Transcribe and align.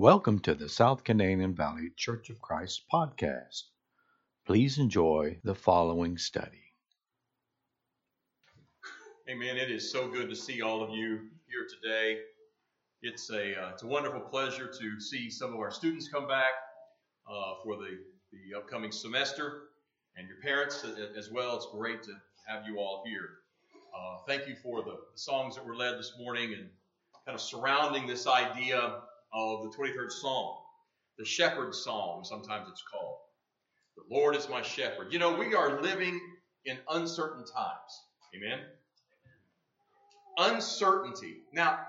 Welcome 0.00 0.38
to 0.42 0.54
the 0.54 0.68
South 0.68 1.02
Canadian 1.02 1.56
Valley 1.56 1.90
Church 1.96 2.30
of 2.30 2.40
Christ 2.40 2.84
podcast. 2.88 3.64
Please 4.46 4.78
enjoy 4.78 5.38
the 5.42 5.56
following 5.56 6.16
study. 6.16 6.72
Amen. 9.28 9.56
It 9.56 9.72
is 9.72 9.90
so 9.90 10.06
good 10.06 10.30
to 10.30 10.36
see 10.36 10.62
all 10.62 10.84
of 10.84 10.90
you 10.90 11.22
here 11.48 11.66
today. 11.68 12.20
It's 13.02 13.28
a 13.30 13.60
uh, 13.60 13.70
it's 13.70 13.82
a 13.82 13.88
wonderful 13.88 14.20
pleasure 14.20 14.68
to 14.68 15.00
see 15.00 15.28
some 15.28 15.52
of 15.52 15.58
our 15.58 15.72
students 15.72 16.08
come 16.08 16.28
back 16.28 16.52
uh, 17.28 17.54
for 17.64 17.74
the 17.74 17.98
the 18.30 18.56
upcoming 18.56 18.92
semester, 18.92 19.62
and 20.16 20.28
your 20.28 20.38
parents 20.40 20.84
as 21.18 21.28
well. 21.32 21.56
It's 21.56 21.66
great 21.72 22.04
to 22.04 22.12
have 22.46 22.68
you 22.68 22.78
all 22.78 23.02
here. 23.04 23.30
Uh, 23.92 24.18
thank 24.28 24.46
you 24.46 24.54
for 24.62 24.84
the, 24.84 24.92
the 24.92 25.18
songs 25.18 25.56
that 25.56 25.66
were 25.66 25.74
led 25.74 25.98
this 25.98 26.12
morning 26.20 26.52
and 26.52 26.68
kind 27.26 27.34
of 27.34 27.40
surrounding 27.40 28.06
this 28.06 28.28
idea 28.28 29.00
of 29.32 29.62
the 29.62 29.76
23rd 29.76 30.10
Psalm, 30.10 30.56
the 31.18 31.24
shepherd's 31.24 31.82
psalm, 31.82 32.24
sometimes 32.24 32.68
it's 32.70 32.82
called. 32.90 33.18
The 33.96 34.14
Lord 34.14 34.36
is 34.36 34.48
my 34.48 34.62
shepherd. 34.62 35.12
You 35.12 35.18
know, 35.18 35.34
we 35.36 35.54
are 35.54 35.82
living 35.82 36.20
in 36.64 36.78
uncertain 36.90 37.44
times. 37.44 38.02
Amen? 38.34 38.60
Uncertainty. 40.38 41.38
Now, 41.52 41.80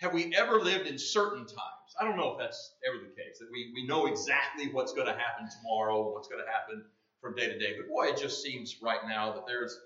have 0.00 0.14
we 0.14 0.34
ever 0.34 0.60
lived 0.60 0.86
in 0.86 0.98
certain 0.98 1.40
times? 1.40 1.90
I 2.00 2.04
don't 2.04 2.16
know 2.16 2.32
if 2.32 2.38
that's 2.38 2.74
ever 2.86 2.98
the 2.98 3.10
case, 3.10 3.38
that 3.40 3.48
we, 3.52 3.72
we 3.74 3.86
know 3.86 4.06
exactly 4.06 4.68
what's 4.72 4.92
going 4.92 5.08
to 5.08 5.12
happen 5.12 5.48
tomorrow, 5.60 6.12
what's 6.12 6.28
going 6.28 6.42
to 6.44 6.50
happen 6.50 6.84
from 7.20 7.34
day 7.34 7.46
to 7.46 7.58
day. 7.58 7.74
But 7.76 7.88
boy, 7.88 8.06
it 8.06 8.16
just 8.16 8.42
seems 8.42 8.76
right 8.80 9.00
now 9.08 9.32
that 9.32 9.46
there's 9.46 9.76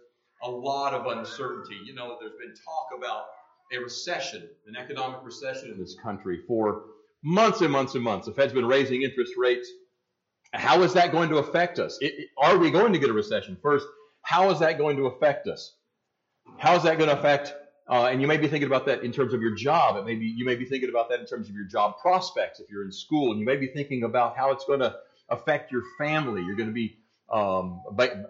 a 0.43 0.51
lot 0.51 0.93
of 0.93 1.07
uncertainty. 1.07 1.79
You 1.85 1.95
know, 1.95 2.17
there's 2.21 2.33
been 2.33 2.55
talk 2.65 2.89
about 2.97 3.25
a 3.73 3.79
recession, 3.79 4.49
an 4.67 4.77
economic 4.77 5.21
recession 5.25 5.71
in 5.71 5.79
this 5.79 5.97
country 6.03 6.43
for 6.47 6.83
months 7.25 7.63
and 7.63 7.73
months 7.73 7.95
and 7.95 8.05
months. 8.05 8.27
The 8.27 8.33
Fed's 8.33 8.53
been 8.53 8.67
raising 8.67 9.03
interest 9.03 9.33
rates. 9.37 9.69
How 10.53 10.83
is 10.83 10.93
that 10.93 11.11
going 11.11 11.31
to 11.31 11.39
affect 11.39 11.81
us? 11.81 11.99
It, 12.01 12.29
are 12.39 12.59
we 12.59 12.71
going 12.71 12.93
to 12.93 12.99
get 12.99 13.11
a 13.11 13.13
recession? 13.13 13.57
First, 13.61 13.87
how 14.23 14.51
is 14.51 14.61
that 14.61 14.79
going 14.79 14.97
to 14.99 15.07
affect 15.07 15.49
us? 15.49 15.75
How 16.59 16.77
is 16.77 16.85
that 16.85 16.99
going 16.99 17.11
to 17.11 17.19
affect? 17.19 17.55
Uh, 17.91 18.07
and 18.07 18.21
you 18.21 18.29
may 18.29 18.37
be 18.37 18.47
thinking 18.47 18.69
about 18.69 18.87
that 18.87 19.03
in 19.03 19.11
terms 19.11 19.35
of 19.35 19.41
your 19.41 19.55
job. 19.55 19.97
It 19.97 20.05
may 20.05 20.15
be 20.15 20.27
you 20.27 20.45
may 20.45 20.55
be 20.55 20.65
thinking 20.65 20.91
about 20.91 21.09
that 21.11 21.21
in 21.21 21.27
terms 21.27 21.49
of 21.49 21.55
your 21.55 21.65
job 21.65 21.99
prospects 22.01 22.61
if 22.61 22.71
you're 22.71 22.85
in 22.85 22.93
school, 22.93 23.33
and 23.33 23.41
you 23.41 23.47
may 23.47 23.57
be 23.57 23.67
thinking 23.69 24.05
about 24.05 24.37
how 24.37 24.53
it's 24.53 24.65
going 24.65 24.81
to 24.81 24.95
affect 25.31 25.73
your 25.73 25.83
family. 25.99 26.43
You're 26.43 26.57
going 26.57 26.69
to 26.69 26.75
be 26.75 26.99
um, 27.31 27.83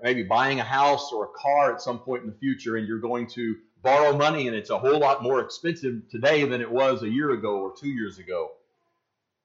maybe 0.02 0.22
buying 0.22 0.61
a 0.61 0.64
house 0.64 1.12
or 1.12 1.24
a 1.24 1.28
car 1.36 1.74
at 1.74 1.83
some 1.83 1.98
point 1.98 2.22
in 2.22 2.30
the 2.30 2.36
future, 2.36 2.77
and 2.77 2.88
you're 2.88 3.00
going 3.00 3.27
to 3.28 3.56
borrow 3.83 4.16
money, 4.16 4.48
and 4.48 4.56
it's 4.56 4.70
a 4.70 4.78
whole 4.78 4.98
lot 4.98 5.22
more 5.22 5.40
expensive 5.40 6.08
today 6.11 6.44
than 6.44 6.61
it 6.61 6.70
was 6.70 7.02
a 7.02 7.08
year 7.08 7.33
ago 7.33 7.58
or 7.58 7.74
two 7.78 7.90
years 7.90 8.18
ago. 8.18 8.50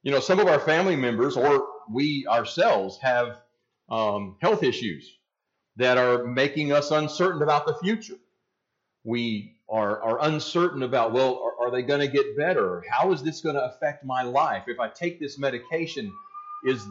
You 0.03 0.11
know, 0.11 0.19
some 0.19 0.39
of 0.39 0.47
our 0.47 0.59
family 0.59 0.95
members 0.95 1.36
or 1.36 1.66
we 1.92 2.25
ourselves 2.28 2.97
have 3.02 3.39
um, 3.89 4.38
health 4.42 4.64
issues 4.64 5.17
that 5.75 5.97
are 5.97 6.25
making 6.25 6.72
us 6.72 6.92
uncertain 6.92 7.42
about 7.42 7.66
the 7.66 7.75
future. 7.81 8.17
We 9.03 9.55
are, 9.70 10.02
are 10.02 10.25
uncertain 10.27 10.83
about, 10.83 11.14
well, 11.14 11.42
are, 11.44 11.67
are 11.67 11.72
they 11.72 11.81
going 11.81 12.02
to 12.02 12.08
get 12.08 12.38
better? 12.38 12.83
How 12.89 13.11
is 13.11 13.23
this 13.23 13.42
going 13.42 13.55
to 13.55 13.64
affect 13.66 14.05
my 14.05 14.23
life? 14.23 14.64
If 14.67 14.80
I 14.80 14.89
take 14.89 15.20
this 15.20 15.38
medication, 15.38 16.11
is 16.66 16.86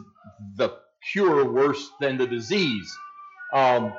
the 0.55 0.77
cure 1.11 1.51
worse 1.51 1.91
than 1.99 2.17
the 2.17 2.27
disease? 2.27 2.91
Um, 3.53 3.93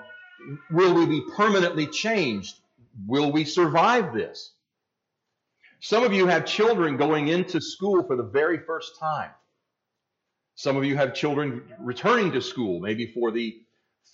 will 0.71 0.95
we 0.95 1.07
be 1.07 1.23
permanently 1.37 1.87
changed? 1.87 2.57
Will 3.07 3.31
we 3.33 3.45
survive 3.45 4.13
this? 4.13 4.53
Some 5.81 6.05
of 6.05 6.13
you 6.13 6.27
have 6.27 6.45
children 6.45 6.99
going 6.99 7.29
into 7.29 7.61
school 7.61 8.03
for 8.03 8.15
the 8.15 8.23
very 8.23 8.59
first 8.59 8.99
time. 8.99 9.31
Some 10.55 10.77
of 10.77 10.85
you 10.85 10.95
have 10.97 11.15
children 11.15 11.63
returning 11.79 12.33
to 12.33 12.43
school, 12.43 12.81
maybe 12.81 13.07
for 13.07 13.31
the 13.31 13.63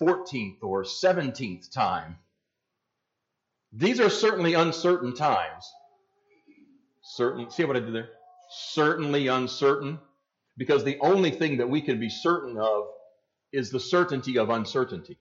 14th 0.00 0.62
or 0.62 0.84
17th 0.84 1.72
time. 1.72 2.18
These 3.72 3.98
are 3.98 4.10
certainly 4.10 4.54
uncertain 4.54 5.12
times. 5.12 5.68
Certain, 7.02 7.50
see 7.50 7.64
what 7.64 7.76
I 7.76 7.80
did 7.80 7.92
there? 7.92 8.10
Certainly 8.48 9.26
uncertain, 9.26 9.98
because 10.56 10.84
the 10.84 10.98
only 11.00 11.32
thing 11.32 11.56
that 11.56 11.68
we 11.68 11.80
can 11.80 11.98
be 11.98 12.08
certain 12.08 12.56
of 12.56 12.84
is 13.52 13.70
the 13.70 13.80
certainty 13.80 14.38
of 14.38 14.50
uncertainty. 14.50 15.18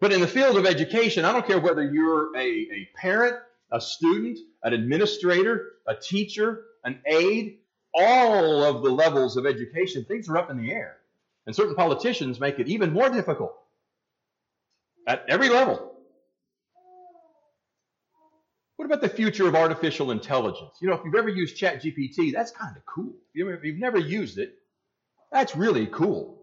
But 0.00 0.12
in 0.12 0.22
the 0.22 0.26
field 0.26 0.56
of 0.56 0.64
education, 0.64 1.26
I 1.26 1.32
don't 1.32 1.46
care 1.46 1.60
whether 1.60 1.82
you're 1.82 2.34
a, 2.34 2.40
a 2.40 2.88
parent, 2.96 3.36
a 3.72 3.80
student, 3.80 4.38
an 4.62 4.72
administrator, 4.72 5.72
a 5.86 5.94
teacher, 5.94 6.64
an 6.84 7.00
aide, 7.06 7.58
all 7.94 8.64
of 8.64 8.82
the 8.82 8.90
levels 8.90 9.36
of 9.36 9.46
education, 9.46 10.04
things 10.04 10.28
are 10.28 10.36
up 10.36 10.50
in 10.50 10.56
the 10.56 10.70
air. 10.70 10.96
And 11.46 11.56
certain 11.56 11.74
politicians 11.74 12.38
make 12.38 12.58
it 12.58 12.68
even 12.68 12.92
more 12.92 13.08
difficult 13.08 13.54
at 15.06 15.24
every 15.28 15.48
level. 15.48 15.86
What 18.76 18.86
about 18.86 19.00
the 19.02 19.08
future 19.08 19.46
of 19.46 19.54
artificial 19.54 20.10
intelligence? 20.10 20.72
You 20.80 20.88
know, 20.88 20.94
if 20.94 21.02
you've 21.04 21.14
ever 21.14 21.28
used 21.28 21.56
ChatGPT, 21.56 22.32
that's 22.32 22.50
kind 22.50 22.76
of 22.76 22.86
cool. 22.86 23.12
If 23.34 23.64
you've 23.64 23.78
never 23.78 23.98
used 23.98 24.38
it, 24.38 24.54
that's 25.30 25.54
really 25.54 25.86
cool. 25.86 26.38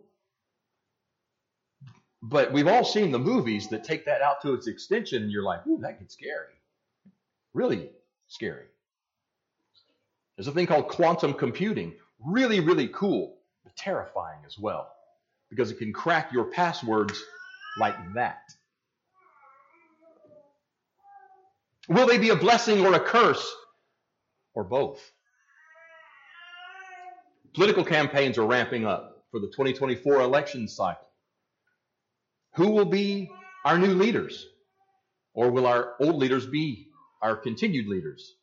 But 2.22 2.52
we've 2.52 2.68
all 2.68 2.84
seen 2.84 3.12
the 3.12 3.20
movies 3.20 3.70
that 3.70 3.84
take 3.84 4.06
that 4.06 4.22
out 4.22 4.42
to 4.42 4.54
its 4.54 4.68
extension, 4.68 5.24
and 5.24 5.32
you're 5.32 5.44
like, 5.44 5.66
ooh, 5.66 5.80
that 5.82 6.00
gets 6.00 6.14
scary. 6.14 6.57
Really 7.58 7.90
scary. 8.28 8.68
There's 10.36 10.46
a 10.46 10.52
thing 10.52 10.68
called 10.68 10.90
quantum 10.90 11.34
computing. 11.34 11.96
Really, 12.24 12.60
really 12.60 12.88
cool, 12.88 13.40
but 13.64 13.76
terrifying 13.76 14.42
as 14.46 14.60
well, 14.60 14.92
because 15.50 15.72
it 15.72 15.80
can 15.80 15.92
crack 15.92 16.32
your 16.32 16.52
passwords 16.52 17.20
like 17.80 17.96
that. 18.14 18.44
Will 21.90 22.06
they 22.06 22.20
be 22.20 22.30
a 22.30 22.36
blessing 22.36 22.86
or 22.86 22.94
a 22.94 23.00
curse, 23.00 23.52
or 24.54 24.64
both? 24.64 25.02
Political 27.56 27.86
campaigns 27.86 28.38
are 28.38 28.46
ramping 28.46 28.86
up 28.86 29.26
for 29.32 29.40
the 29.40 29.48
2024 29.48 30.22
election 30.22 30.68
cycle. 30.68 31.08
Who 32.54 32.70
will 32.70 32.86
be 32.86 33.32
our 33.66 33.80
new 33.80 33.96
leaders? 33.96 34.46
Or 35.34 35.50
will 35.50 35.66
our 35.66 35.96
old 36.00 36.18
leaders 36.18 36.46
be 36.46 36.87
our 37.22 37.36
continued 37.36 37.88
leaders? 37.88 38.36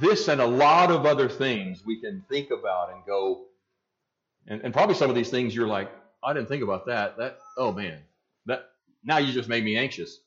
This 0.00 0.28
and 0.28 0.40
a 0.40 0.46
lot 0.46 0.90
of 0.90 1.04
other 1.04 1.28
things 1.28 1.84
we 1.84 2.00
can 2.00 2.24
think 2.28 2.50
about 2.50 2.92
and 2.92 3.04
go, 3.06 3.44
and, 4.46 4.62
and 4.62 4.72
probably 4.72 4.94
some 4.94 5.10
of 5.10 5.16
these 5.16 5.28
things 5.28 5.54
you're 5.54 5.66
like, 5.66 5.90
I 6.24 6.32
didn't 6.32 6.48
think 6.48 6.62
about 6.62 6.86
that. 6.86 7.18
That 7.18 7.38
oh 7.58 7.72
man, 7.72 7.98
that 8.46 8.70
now 9.04 9.18
you 9.18 9.32
just 9.32 9.48
made 9.48 9.64
me 9.64 9.76
anxious. 9.76 10.18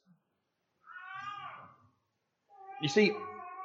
You 2.81 2.89
see, 2.89 3.13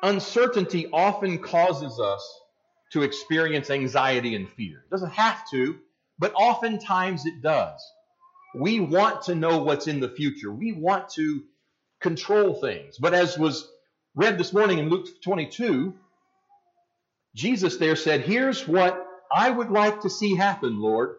uncertainty 0.03 0.89
often 0.93 1.39
causes 1.39 2.01
us 2.01 2.41
to 2.93 3.03
experience 3.03 3.71
anxiety 3.71 4.35
and 4.35 4.49
fear. 4.49 4.85
It 4.87 4.91
doesn't 4.91 5.13
have 5.13 5.43
to, 5.51 5.79
but 6.19 6.33
oftentimes 6.35 7.27
it 7.27 7.43
does. 7.43 7.81
We 8.55 8.81
want 8.81 9.23
to 9.23 9.35
know 9.35 9.63
what's 9.63 9.87
in 9.87 10.01
the 10.01 10.09
future. 10.09 10.51
We 10.51 10.73
want 10.73 11.11
to 11.11 11.43
control 12.01 12.55
things. 12.55 12.99
But 12.99 13.15
as 13.15 13.39
was 13.39 13.69
read 14.15 14.39
this 14.39 14.53
morning 14.53 14.79
in 14.79 14.89
Luke 14.89 15.07
22, 15.23 15.95
Jesus 17.35 17.77
there 17.77 17.97
said, 17.97 18.23
Here's 18.23 18.67
what 18.67 19.07
I 19.31 19.51
would 19.51 19.71
like 19.71 20.03
to 20.03 20.11
see 20.11 20.35
happen, 20.35 20.81
Lord. 20.81 21.17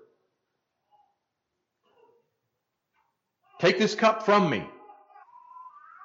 Take 3.60 3.78
this 3.78 3.96
cup 3.96 4.26
from 4.26 4.50
me. 4.50 4.68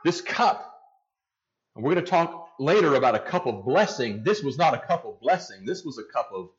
This 0.04 0.20
cup. 0.20 0.74
And 1.74 1.84
we're 1.84 1.94
going 1.94 2.04
to 2.04 2.10
talk 2.10 2.50
later 2.60 2.94
about 2.94 3.14
a 3.14 3.18
cup 3.18 3.46
of 3.46 3.64
blessing. 3.64 4.22
This 4.24 4.42
was 4.42 4.58
not 4.58 4.74
a 4.74 4.78
cup 4.78 5.04
of 5.04 5.20
blessing. 5.20 5.64
This 5.64 5.84
was 5.84 5.98
a 5.98 6.04
cup 6.04 6.30
of 6.32 6.50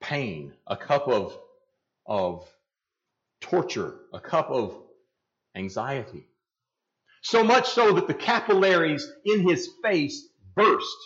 pain, 0.00 0.52
a 0.66 0.76
cup 0.76 1.08
of 1.08 1.36
of 2.06 2.48
torture, 3.40 4.00
a 4.12 4.20
cup 4.20 4.50
of 4.50 4.76
anxiety. 5.54 6.26
So 7.22 7.42
much 7.42 7.68
so 7.68 7.92
that 7.92 8.06
the 8.06 8.14
capillaries 8.14 9.10
in 9.24 9.48
his 9.48 9.68
face 9.82 10.28
burst. 10.54 10.96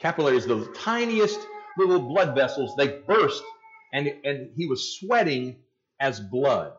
Capillaries, 0.00 0.46
the 0.46 0.66
tiniest 0.74 1.40
little 1.78 2.00
blood 2.00 2.34
vessels, 2.34 2.74
they 2.76 3.00
burst, 3.06 3.42
and, 3.92 4.12
and 4.24 4.50
he 4.54 4.66
was 4.66 4.98
sweating 4.98 5.62
as 5.98 6.20
blood. 6.20 6.72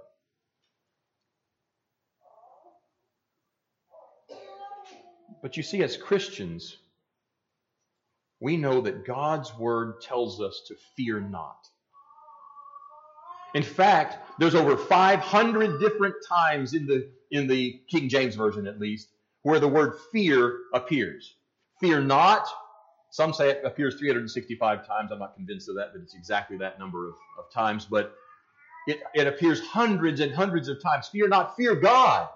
But 5.42 5.58
you 5.58 5.64
see, 5.64 5.84
as 5.84 5.98
Christians, 5.98 6.78
we 8.40 8.58
know 8.58 8.82
that 8.82 9.06
God's 9.06 9.54
word 9.58 10.02
tells 10.02 10.42
us 10.42 10.62
to 10.68 10.76
fear 10.96 11.20
not. 11.20 11.68
In 13.56 13.64
fact, 13.64 14.18
there's 14.38 14.54
over 14.54 14.76
500 14.76 15.80
different 15.80 16.16
times 16.28 16.74
in 16.74 16.86
the, 16.86 17.10
in 17.32 17.48
the 17.48 17.80
King 17.90 18.10
James 18.10 18.36
Version 18.36 18.68
at 18.68 18.82
least, 18.82 19.08
where 19.44 19.62
the 19.62 19.68
word 19.68 19.94
fear 20.12 20.60
appears. 20.74 21.36
Fear 21.80 22.02
not. 22.02 22.48
Some 23.12 23.34
say 23.34 23.50
it 23.52 23.62
appears 23.64 23.96
365 23.96 24.86
times. 24.86 25.10
I'm 25.14 25.20
not 25.20 25.36
convinced 25.36 25.70
of 25.70 25.76
that, 25.76 25.94
but 25.94 26.02
it's 26.02 26.16
exactly 26.16 26.58
that 26.58 26.80
number 26.80 27.08
of, 27.08 27.16
of 27.40 27.50
times. 27.54 27.86
But 27.86 28.14
it, 28.88 29.00
it 29.14 29.26
appears 29.26 29.62
hundreds 29.62 30.20
and 30.20 30.34
hundreds 30.34 30.68
of 30.68 30.84
times. 30.84 31.08
Fear 31.08 31.30
not, 31.30 31.56
fear 31.56 31.76
God. 31.76 32.28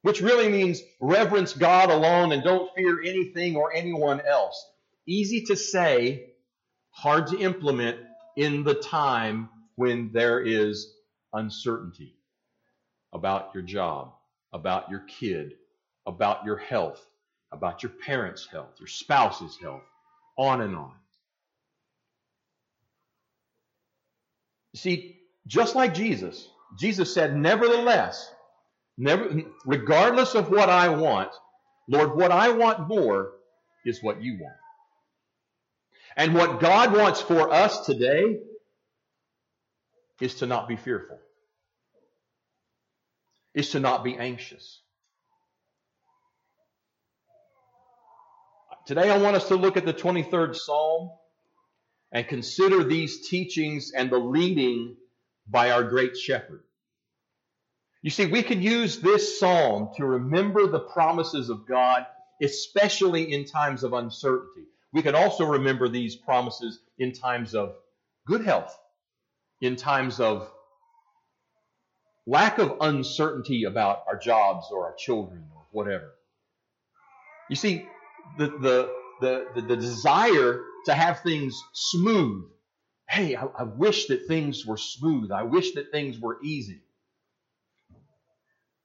Which 0.00 0.22
really 0.22 0.48
means 0.48 0.80
reverence 1.00 1.52
God 1.52 1.90
alone 1.90 2.32
and 2.32 2.42
don't 2.42 2.74
fear 2.74 3.02
anything 3.02 3.56
or 3.56 3.74
anyone 3.74 4.22
else. 4.26 4.66
Easy 5.06 5.42
to 5.42 5.56
say, 5.56 6.30
hard 6.92 7.26
to 7.26 7.38
implement 7.38 7.98
in 8.36 8.64
the 8.64 8.74
time 8.74 9.48
when 9.76 10.10
there 10.12 10.40
is 10.40 10.94
uncertainty 11.32 12.14
about 13.12 13.50
your 13.54 13.62
job, 13.62 14.12
about 14.52 14.90
your 14.90 15.00
kid, 15.00 15.54
about 16.06 16.44
your 16.44 16.56
health, 16.56 17.04
about 17.52 17.82
your 17.82 17.92
parents' 17.92 18.46
health, 18.46 18.74
your 18.78 18.86
spouse's 18.88 19.56
health, 19.60 19.82
on 20.38 20.60
and 20.60 20.76
on. 20.76 20.92
See, 24.74 25.18
just 25.46 25.74
like 25.74 25.94
Jesus, 25.94 26.48
Jesus 26.78 27.12
said, 27.12 27.36
Nevertheless, 27.36 28.30
never, 28.98 29.42
regardless 29.64 30.34
of 30.34 30.50
what 30.50 30.68
I 30.68 30.88
want, 30.88 31.30
Lord, 31.88 32.16
what 32.16 32.30
I 32.30 32.50
want 32.50 32.88
more 32.88 33.32
is 33.84 34.02
what 34.02 34.22
you 34.22 34.38
want. 34.40 34.56
And 36.16 36.34
what 36.34 36.60
God 36.60 36.96
wants 36.96 37.20
for 37.20 37.52
us 37.52 37.84
today 37.84 38.38
is 40.20 40.36
to 40.36 40.46
not 40.46 40.66
be 40.66 40.76
fearful, 40.76 41.18
is 43.54 43.70
to 43.70 43.80
not 43.80 44.02
be 44.02 44.16
anxious. 44.16 44.80
Today, 48.86 49.10
I 49.10 49.18
want 49.18 49.36
us 49.36 49.48
to 49.48 49.56
look 49.56 49.76
at 49.76 49.84
the 49.84 49.92
23rd 49.92 50.54
Psalm 50.54 51.10
and 52.12 52.26
consider 52.26 52.84
these 52.84 53.28
teachings 53.28 53.90
and 53.90 54.08
the 54.08 54.18
leading 54.18 54.96
by 55.46 55.72
our 55.72 55.82
great 55.82 56.16
shepherd. 56.16 56.62
You 58.00 58.10
see, 58.10 58.26
we 58.26 58.42
can 58.44 58.62
use 58.62 59.00
this 59.00 59.40
psalm 59.40 59.90
to 59.96 60.06
remember 60.06 60.68
the 60.68 60.78
promises 60.78 61.50
of 61.50 61.66
God, 61.66 62.06
especially 62.40 63.32
in 63.32 63.44
times 63.44 63.82
of 63.82 63.92
uncertainty. 63.92 64.68
We 64.92 65.02
can 65.02 65.14
also 65.14 65.44
remember 65.44 65.88
these 65.88 66.16
promises 66.16 66.80
in 66.98 67.12
times 67.12 67.54
of 67.54 67.74
good 68.26 68.44
health, 68.44 68.76
in 69.60 69.76
times 69.76 70.20
of 70.20 70.50
lack 72.26 72.58
of 72.58 72.76
uncertainty 72.80 73.64
about 73.64 74.04
our 74.06 74.16
jobs 74.16 74.66
or 74.72 74.86
our 74.86 74.94
children 74.94 75.44
or 75.54 75.66
whatever. 75.70 76.12
You 77.48 77.56
see, 77.56 77.86
the, 78.38 78.48
the, 78.48 78.92
the, 79.20 79.62
the, 79.62 79.76
desire 79.76 80.64
to 80.86 80.94
have 80.94 81.20
things 81.20 81.56
smooth. 81.72 82.44
Hey, 83.08 83.36
I, 83.36 83.46
I 83.58 83.62
wish 83.62 84.06
that 84.06 84.26
things 84.26 84.66
were 84.66 84.76
smooth. 84.76 85.30
I 85.30 85.44
wish 85.44 85.72
that 85.72 85.92
things 85.92 86.18
were 86.18 86.38
easy. 86.42 86.80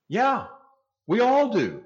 Yeah, 0.07 0.47
we 1.07 1.21
all 1.21 1.51
do. 1.51 1.83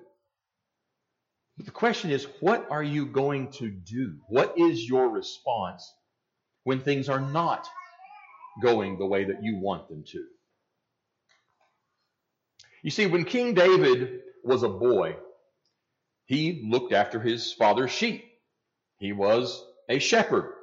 The 1.58 1.72
question 1.72 2.12
is, 2.12 2.28
what 2.42 2.70
are 2.70 2.84
you 2.84 3.06
going 3.06 3.52
to 3.54 3.70
do? 3.70 4.18
What 4.28 4.58
is 4.58 4.88
your 4.88 5.10
response 5.10 5.90
when 6.64 6.82
things 6.82 7.08
are 7.08 7.22
not 7.22 7.66
going 8.62 8.98
the 8.98 9.06
way 9.06 9.24
that 9.26 9.42
you 9.42 9.58
want 9.58 9.88
them 9.88 10.04
to? 10.08 10.26
You 12.84 12.92
see, 12.92 13.06
when 13.08 13.24
King 13.24 13.54
David 13.54 14.20
was 14.44 14.64
a 14.64 14.70
boy, 14.70 15.16
he 16.26 16.68
looked 16.70 16.94
after 16.94 17.20
his 17.20 17.54
father's 17.54 17.92
sheep. 17.92 18.26
He 18.98 19.14
was 19.14 19.66
a 19.90 20.00
shepherd. 20.00 20.54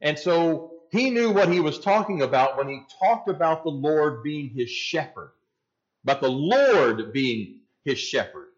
And 0.00 0.18
so 0.18 0.72
he 0.90 1.10
knew 1.10 1.30
what 1.30 1.50
he 1.50 1.60
was 1.60 1.78
talking 1.78 2.22
about 2.22 2.58
when 2.58 2.68
he 2.68 2.80
talked 2.98 3.28
about 3.28 3.62
the 3.62 3.70
Lord 3.70 4.22
being 4.22 4.50
his 4.50 4.68
shepherd, 4.68 5.32
but 6.04 6.20
the 6.20 6.30
Lord 6.30 7.12
being 7.12 7.60
his 7.84 7.98
shepherd. 7.98 8.48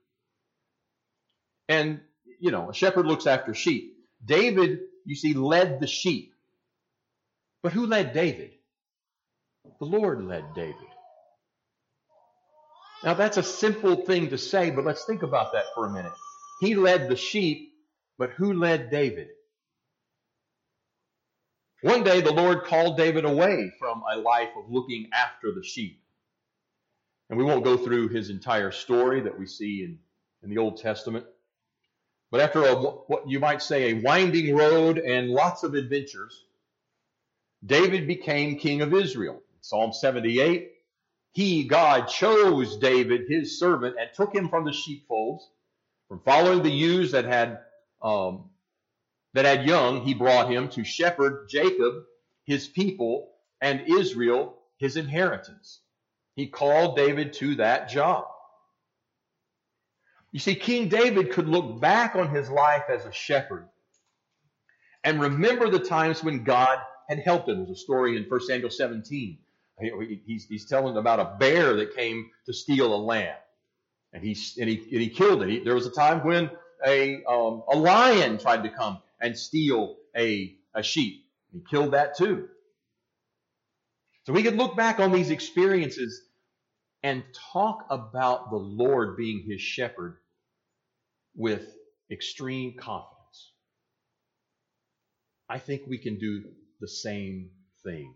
And, 1.74 2.00
you 2.38 2.50
know, 2.52 2.70
a 2.70 2.74
shepherd 2.74 3.06
looks 3.06 3.26
after 3.26 3.52
sheep. 3.52 3.96
David, 4.24 4.80
you 5.04 5.16
see, 5.16 5.34
led 5.34 5.80
the 5.80 5.86
sheep. 5.86 6.32
But 7.62 7.72
who 7.72 7.86
led 7.86 8.12
David? 8.12 8.52
The 9.80 9.86
Lord 9.86 10.24
led 10.24 10.44
David. 10.54 10.76
Now, 13.02 13.14
that's 13.14 13.38
a 13.38 13.42
simple 13.42 13.96
thing 13.96 14.30
to 14.30 14.38
say, 14.38 14.70
but 14.70 14.84
let's 14.84 15.04
think 15.04 15.22
about 15.22 15.52
that 15.52 15.64
for 15.74 15.86
a 15.86 15.92
minute. 15.92 16.12
He 16.60 16.74
led 16.74 17.08
the 17.08 17.16
sheep, 17.16 17.74
but 18.18 18.30
who 18.30 18.52
led 18.54 18.90
David? 18.90 19.28
One 21.82 22.04
day 22.04 22.20
the 22.20 22.32
Lord 22.32 22.64
called 22.64 22.96
David 22.96 23.24
away 23.24 23.72
from 23.78 24.02
a 24.10 24.16
life 24.16 24.50
of 24.56 24.70
looking 24.70 25.10
after 25.12 25.52
the 25.52 25.62
sheep. 25.64 26.00
And 27.28 27.38
we 27.38 27.44
won't 27.44 27.64
go 27.64 27.76
through 27.76 28.08
his 28.08 28.30
entire 28.30 28.70
story 28.70 29.22
that 29.22 29.38
we 29.38 29.46
see 29.46 29.82
in, 29.82 29.98
in 30.42 30.50
the 30.50 30.58
Old 30.58 30.78
Testament. 30.80 31.26
But 32.34 32.40
after 32.40 32.64
a, 32.64 32.74
what 32.74 33.28
you 33.28 33.38
might 33.38 33.62
say 33.62 33.92
a 33.92 34.00
winding 34.00 34.56
road 34.56 34.98
and 34.98 35.30
lots 35.30 35.62
of 35.62 35.74
adventures, 35.74 36.46
David 37.64 38.08
became 38.08 38.58
king 38.58 38.82
of 38.82 38.92
Israel. 38.92 39.40
Psalm 39.60 39.92
78, 39.92 40.72
he, 41.30 41.62
God, 41.62 42.08
chose 42.08 42.76
David, 42.78 43.28
his 43.28 43.56
servant, 43.56 43.94
and 44.00 44.10
took 44.12 44.34
him 44.34 44.48
from 44.48 44.64
the 44.64 44.72
sheepfolds, 44.72 45.48
from 46.08 46.22
following 46.24 46.64
the 46.64 46.72
ewes 46.72 47.12
that 47.12 47.24
had 47.24 47.60
um, 48.02 48.50
that 49.34 49.44
had 49.44 49.64
young, 49.64 50.02
he 50.02 50.12
brought 50.12 50.50
him 50.50 50.68
to 50.70 50.82
shepherd 50.82 51.48
Jacob, 51.48 52.02
his 52.46 52.66
people, 52.66 53.30
and 53.60 53.84
Israel, 53.86 54.56
his 54.78 54.96
inheritance. 54.96 55.82
He 56.34 56.48
called 56.48 56.96
David 56.96 57.32
to 57.34 57.54
that 57.54 57.88
job. 57.88 58.24
You 60.34 60.40
see, 60.40 60.56
King 60.56 60.88
David 60.88 61.30
could 61.30 61.46
look 61.46 61.80
back 61.80 62.16
on 62.16 62.34
his 62.34 62.50
life 62.50 62.82
as 62.88 63.06
a 63.06 63.12
shepherd 63.12 63.68
and 65.04 65.20
remember 65.20 65.70
the 65.70 65.78
times 65.78 66.24
when 66.24 66.42
God 66.42 66.80
had 67.08 67.20
helped 67.20 67.48
him. 67.48 67.58
There's 67.58 67.78
a 67.78 67.80
story 67.80 68.16
in 68.16 68.24
1 68.24 68.40
Samuel 68.40 68.70
17. 68.70 69.38
He's, 70.26 70.44
he's 70.48 70.66
telling 70.66 70.96
about 70.96 71.20
a 71.20 71.36
bear 71.38 71.74
that 71.76 71.94
came 71.94 72.30
to 72.46 72.52
steal 72.52 72.92
a 72.92 72.98
lamb. 72.98 73.36
And 74.12 74.24
he, 74.24 74.36
and 74.60 74.68
he, 74.68 74.78
and 74.78 75.00
he 75.02 75.08
killed 75.08 75.44
it. 75.44 75.50
He, 75.50 75.60
there 75.60 75.76
was 75.76 75.86
a 75.86 75.92
time 75.92 76.26
when 76.26 76.50
a, 76.84 77.22
um, 77.26 77.62
a 77.70 77.76
lion 77.76 78.36
tried 78.36 78.64
to 78.64 78.70
come 78.70 78.98
and 79.20 79.38
steal 79.38 79.98
a, 80.16 80.56
a 80.74 80.82
sheep. 80.82 81.26
He 81.52 81.62
killed 81.70 81.92
that 81.92 82.16
too. 82.16 82.48
So 84.26 84.32
we 84.32 84.42
can 84.42 84.56
look 84.56 84.76
back 84.76 84.98
on 84.98 85.12
these 85.12 85.30
experiences 85.30 86.22
and 87.04 87.22
talk 87.52 87.86
about 87.88 88.50
the 88.50 88.56
Lord 88.56 89.16
being 89.16 89.44
his 89.48 89.60
shepherd 89.60 90.16
with 91.34 91.74
extreme 92.10 92.76
confidence. 92.76 93.52
I 95.48 95.58
think 95.58 95.82
we 95.86 95.98
can 95.98 96.18
do 96.18 96.44
the 96.80 96.88
same 96.88 97.50
thing. 97.82 98.14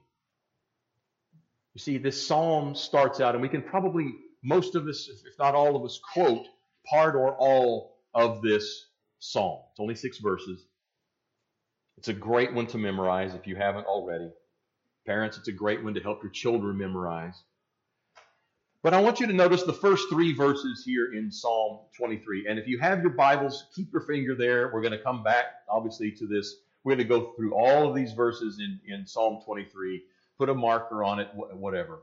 You 1.74 1.80
see, 1.80 1.98
this 1.98 2.26
psalm 2.26 2.74
starts 2.74 3.20
out, 3.20 3.34
and 3.34 3.42
we 3.42 3.48
can 3.48 3.62
probably, 3.62 4.12
most 4.42 4.74
of 4.74 4.86
us, 4.86 5.08
if 5.08 5.38
not 5.38 5.54
all 5.54 5.76
of 5.76 5.84
us, 5.84 6.00
quote 6.12 6.46
part 6.88 7.14
or 7.14 7.34
all 7.36 7.98
of 8.14 8.42
this 8.42 8.86
psalm. 9.18 9.60
It's 9.70 9.80
only 9.80 9.94
six 9.94 10.18
verses. 10.18 10.64
It's 11.96 12.08
a 12.08 12.14
great 12.14 12.54
one 12.54 12.66
to 12.68 12.78
memorize 12.78 13.34
if 13.34 13.46
you 13.46 13.56
haven't 13.56 13.86
already. 13.86 14.30
Parents, 15.06 15.36
it's 15.36 15.48
a 15.48 15.52
great 15.52 15.82
one 15.82 15.94
to 15.94 16.00
help 16.00 16.22
your 16.22 16.32
children 16.32 16.78
memorize. 16.78 17.42
But 18.82 18.94
I 18.94 19.00
want 19.00 19.20
you 19.20 19.26
to 19.26 19.32
notice 19.32 19.64
the 19.64 19.72
first 19.72 20.08
three 20.08 20.32
verses 20.32 20.82
here 20.84 21.12
in 21.12 21.30
Psalm 21.30 21.80
23. 21.96 22.46
And 22.48 22.58
if 22.58 22.68
you 22.68 22.78
have 22.78 23.00
your 23.00 23.10
Bibles, 23.10 23.66
keep 23.74 23.92
your 23.92 24.02
finger 24.02 24.34
there. 24.34 24.70
We're 24.72 24.82
going 24.82 24.92
to 24.92 25.02
come 25.02 25.22
back, 25.24 25.46
obviously, 25.68 26.12
to 26.12 26.26
this. 26.26 26.54
We're 26.84 26.94
going 26.94 27.08
to 27.08 27.14
go 27.14 27.32
through 27.36 27.54
all 27.54 27.88
of 27.88 27.94
these 27.94 28.12
verses 28.12 28.60
in, 28.60 28.80
in 28.86 29.06
Psalm 29.06 29.40
23, 29.44 30.02
put 30.38 30.48
a 30.48 30.54
marker 30.54 31.02
on 31.02 31.18
it, 31.18 31.28
whatever. 31.34 32.00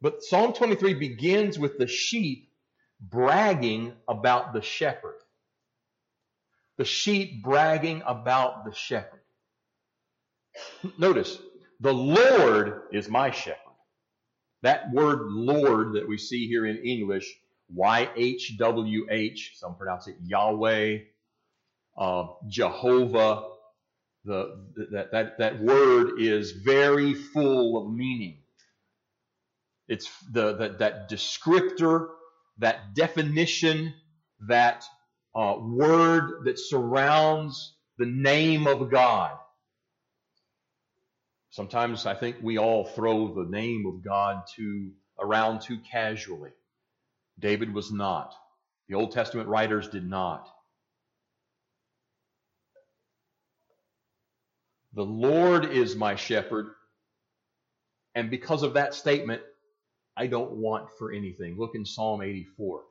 But 0.00 0.22
Psalm 0.22 0.52
23 0.52 0.94
begins 0.94 1.58
with 1.58 1.78
the 1.78 1.86
sheep 1.86 2.50
bragging 3.00 3.92
about 4.08 4.52
the 4.52 4.62
shepherd 4.62 5.14
the 6.78 6.84
sheep 6.84 7.42
bragging 7.42 8.02
about 8.06 8.64
the 8.64 8.72
shepherd. 8.72 9.20
Notice, 10.96 11.38
the 11.80 11.92
Lord 11.92 12.82
is 12.92 13.08
my 13.08 13.30
shepherd. 13.30 13.58
That 14.62 14.92
word 14.92 15.20
Lord 15.30 15.94
that 15.94 16.08
we 16.08 16.18
see 16.18 16.48
here 16.48 16.66
in 16.66 16.78
English, 16.78 17.32
YHWH, 17.76 19.38
some 19.54 19.76
pronounce 19.76 20.08
it 20.08 20.16
Yahweh, 20.24 20.98
uh, 21.96 22.26
Jehovah, 22.48 23.44
the, 24.24 24.58
that, 24.92 25.12
that, 25.12 25.38
that 25.38 25.60
word 25.60 26.20
is 26.20 26.52
very 26.52 27.14
full 27.14 27.76
of 27.76 27.92
meaning. 27.92 28.38
It's 29.88 30.10
the, 30.32 30.54
the 30.56 30.76
that 30.80 31.10
descriptor, 31.10 32.08
that 32.58 32.94
definition, 32.94 33.94
that 34.48 34.84
uh, 35.34 35.56
word 35.60 36.44
that 36.44 36.58
surrounds 36.58 37.74
the 37.98 38.06
name 38.06 38.66
of 38.66 38.90
God. 38.90 39.32
Sometimes 41.58 42.06
I 42.06 42.14
think 42.14 42.36
we 42.40 42.56
all 42.56 42.84
throw 42.84 43.34
the 43.34 43.50
name 43.50 43.84
of 43.84 44.04
God 44.04 44.44
too 44.54 44.92
around 45.18 45.60
too 45.60 45.78
casually. 45.78 46.52
David 47.36 47.74
was 47.74 47.90
not. 47.90 48.32
The 48.88 48.94
Old 48.94 49.10
Testament 49.10 49.48
writers 49.48 49.88
did 49.88 50.08
not. 50.08 50.48
The 54.92 55.02
Lord 55.02 55.64
is 55.64 55.96
my 55.96 56.14
shepherd, 56.14 56.68
and 58.14 58.30
because 58.30 58.62
of 58.62 58.74
that 58.74 58.94
statement, 58.94 59.42
I 60.16 60.28
don't 60.28 60.52
want 60.52 60.86
for 60.96 61.10
anything. 61.10 61.58
Look 61.58 61.74
in 61.74 61.84
Psalm 61.84 62.22
84. 62.22 62.82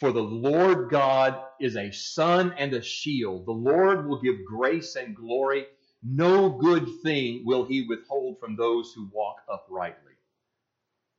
For 0.00 0.12
the 0.12 0.22
Lord 0.22 0.88
God 0.88 1.38
is 1.60 1.76
a 1.76 1.92
sun 1.92 2.54
and 2.56 2.72
a 2.72 2.80
shield. 2.80 3.44
The 3.44 3.52
Lord 3.52 4.08
will 4.08 4.22
give 4.22 4.46
grace 4.46 4.96
and 4.96 5.14
glory. 5.14 5.66
No 6.02 6.50
good 6.50 6.88
thing 7.02 7.42
will 7.44 7.64
he 7.64 7.86
withhold 7.88 8.38
from 8.40 8.56
those 8.56 8.92
who 8.92 9.10
walk 9.12 9.38
uprightly. 9.50 10.12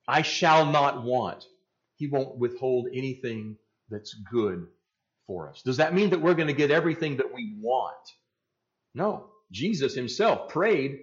I 0.07 0.21
shall 0.21 0.65
not 0.65 1.03
want. 1.03 1.45
He 1.95 2.07
won't 2.07 2.37
withhold 2.37 2.87
anything 2.93 3.57
that's 3.89 4.13
good 4.13 4.67
for 5.27 5.49
us. 5.49 5.61
Does 5.61 5.77
that 5.77 5.93
mean 5.93 6.11
that 6.11 6.21
we're 6.21 6.33
going 6.33 6.47
to 6.47 6.53
get 6.53 6.71
everything 6.71 7.17
that 7.17 7.33
we 7.33 7.55
want? 7.59 7.95
No. 8.95 9.27
Jesus 9.51 9.93
himself 9.95 10.49
prayed 10.49 10.99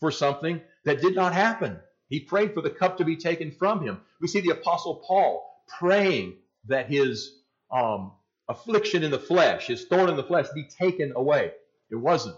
for 0.00 0.10
something 0.10 0.60
that 0.84 1.00
did 1.00 1.14
not 1.14 1.32
happen. 1.32 1.78
He 2.08 2.20
prayed 2.20 2.54
for 2.54 2.60
the 2.62 2.70
cup 2.70 2.98
to 2.98 3.04
be 3.04 3.16
taken 3.16 3.50
from 3.52 3.82
him. 3.82 4.00
We 4.20 4.28
see 4.28 4.40
the 4.40 4.50
Apostle 4.50 5.02
Paul 5.06 5.44
praying 5.78 6.36
that 6.66 6.90
his 6.90 7.40
um, 7.70 8.12
affliction 8.48 9.02
in 9.02 9.10
the 9.10 9.18
flesh, 9.18 9.66
his 9.68 9.84
thorn 9.86 10.10
in 10.10 10.16
the 10.16 10.24
flesh, 10.24 10.46
be 10.54 10.64
taken 10.64 11.12
away. 11.16 11.52
It 11.90 11.96
wasn't. 11.96 12.36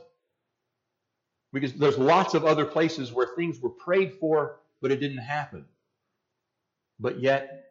Because 1.52 1.72
there's 1.74 1.98
lots 1.98 2.34
of 2.34 2.44
other 2.44 2.64
places 2.64 3.12
where 3.12 3.28
things 3.36 3.60
were 3.60 3.70
prayed 3.70 4.14
for, 4.14 4.56
but 4.82 4.90
it 4.90 5.00
didn't 5.00 5.18
happen. 5.18 5.64
But 6.98 7.20
yet, 7.20 7.66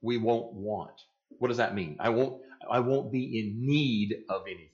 we 0.00 0.18
won't 0.18 0.52
want. 0.52 0.92
What 1.38 1.48
does 1.48 1.56
that 1.58 1.74
mean? 1.74 1.96
I 2.00 2.10
won't, 2.10 2.42
I 2.70 2.80
won't 2.80 3.10
be 3.12 3.38
in 3.40 3.66
need 3.66 4.24
of 4.28 4.42
anything. 4.46 4.70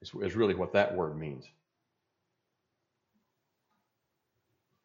Is, 0.00 0.34
really 0.34 0.54
what 0.54 0.72
that 0.72 0.96
word 0.96 1.16
means. 1.16 1.44
In 1.44 1.50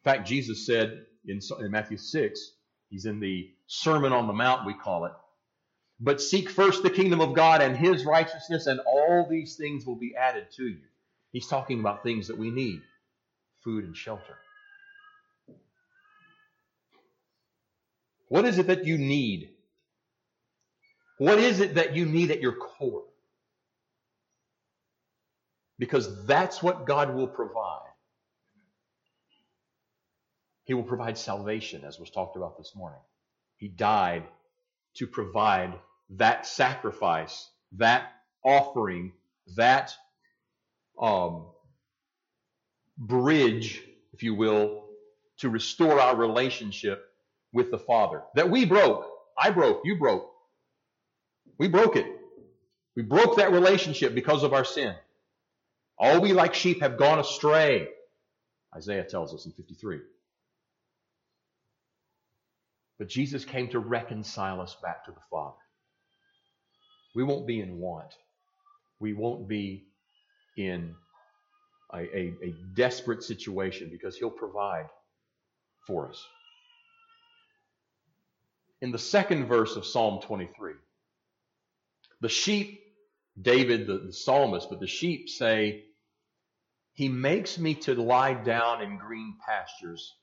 fact, 0.04 0.28
Jesus 0.28 0.64
said 0.64 1.06
in, 1.26 1.40
in 1.58 1.70
Matthew 1.72 1.96
6, 1.96 2.52
he's 2.88 3.04
in 3.04 3.18
the 3.18 3.50
Sermon 3.66 4.12
on 4.12 4.28
the 4.28 4.32
Mount, 4.32 4.64
we 4.64 4.74
call 4.74 5.06
it. 5.06 5.12
But 5.98 6.22
seek 6.22 6.48
first 6.48 6.84
the 6.84 6.90
kingdom 6.90 7.20
of 7.20 7.34
God 7.34 7.60
and 7.60 7.76
his 7.76 8.04
righteousness, 8.04 8.66
and 8.66 8.78
all 8.86 9.26
these 9.28 9.56
things 9.56 9.84
will 9.84 9.96
be 9.96 10.14
added 10.14 10.46
to 10.56 10.68
you. 10.68 10.82
He's 11.32 11.46
talking 11.46 11.80
about 11.80 12.02
things 12.02 12.28
that 12.28 12.38
we 12.38 12.50
need 12.50 12.80
food 13.62 13.84
and 13.84 13.96
shelter. 13.96 14.36
What 18.28 18.44
is 18.44 18.58
it 18.58 18.66
that 18.68 18.84
you 18.84 18.98
need? 18.98 19.50
What 21.18 21.38
is 21.38 21.60
it 21.60 21.74
that 21.74 21.96
you 21.96 22.06
need 22.06 22.30
at 22.30 22.40
your 22.40 22.54
core? 22.54 23.04
Because 25.78 26.26
that's 26.26 26.62
what 26.62 26.86
God 26.86 27.14
will 27.14 27.26
provide. 27.26 27.80
He 30.64 30.74
will 30.74 30.84
provide 30.84 31.16
salvation, 31.16 31.84
as 31.84 31.98
was 31.98 32.10
talked 32.10 32.36
about 32.36 32.58
this 32.58 32.72
morning. 32.76 33.00
He 33.56 33.68
died 33.68 34.24
to 34.96 35.06
provide 35.06 35.74
that 36.10 36.46
sacrifice, 36.46 37.48
that 37.72 38.12
offering, 38.44 39.12
that 39.56 39.94
um, 41.00 41.46
bridge, 42.96 43.82
if 44.12 44.22
you 44.22 44.34
will, 44.34 44.84
to 45.38 45.48
restore 45.50 46.00
our 46.00 46.16
relationship 46.16 47.04
with 47.52 47.70
the 47.70 47.78
Father. 47.78 48.22
That 48.34 48.50
we 48.50 48.64
broke. 48.64 49.08
I 49.38 49.50
broke. 49.50 49.82
You 49.84 49.96
broke. 49.96 50.30
We 51.58 51.68
broke 51.68 51.96
it. 51.96 52.06
We 52.96 53.02
broke 53.02 53.36
that 53.36 53.52
relationship 53.52 54.14
because 54.14 54.42
of 54.42 54.52
our 54.52 54.64
sin. 54.64 54.94
All 55.98 56.20
we 56.20 56.32
like 56.32 56.54
sheep 56.54 56.80
have 56.80 56.98
gone 56.98 57.18
astray, 57.18 57.88
Isaiah 58.76 59.04
tells 59.04 59.34
us 59.34 59.46
in 59.46 59.52
53. 59.52 60.00
But 62.98 63.08
Jesus 63.08 63.44
came 63.44 63.68
to 63.68 63.78
reconcile 63.78 64.60
us 64.60 64.76
back 64.82 65.04
to 65.04 65.12
the 65.12 65.20
Father. 65.30 65.56
We 67.14 67.22
won't 67.24 67.46
be 67.46 67.60
in 67.60 67.78
want. 67.78 68.12
We 69.00 69.12
won't 69.12 69.48
be 69.48 69.86
in 70.58 70.94
a, 71.94 71.98
a, 71.98 72.34
a 72.42 72.54
desperate 72.74 73.22
situation 73.22 73.88
because 73.90 74.16
He'll 74.16 74.30
provide 74.30 74.86
for 75.86 76.08
us. 76.08 76.26
In 78.80 78.92
the 78.92 78.98
second 78.98 79.46
verse 79.46 79.76
of 79.76 79.86
Psalm 79.86 80.20
23, 80.22 80.74
the 82.20 82.28
sheep, 82.28 82.80
David, 83.40 83.86
the, 83.86 83.98
the 83.98 84.12
psalmist, 84.12 84.68
but 84.70 84.80
the 84.80 84.86
sheep 84.86 85.28
say, 85.28 85.84
He 86.92 87.08
makes 87.08 87.58
me 87.58 87.74
to 87.74 87.94
lie 87.94 88.34
down 88.34 88.82
in 88.82 88.98
green 88.98 89.36
pastures. 89.44 90.14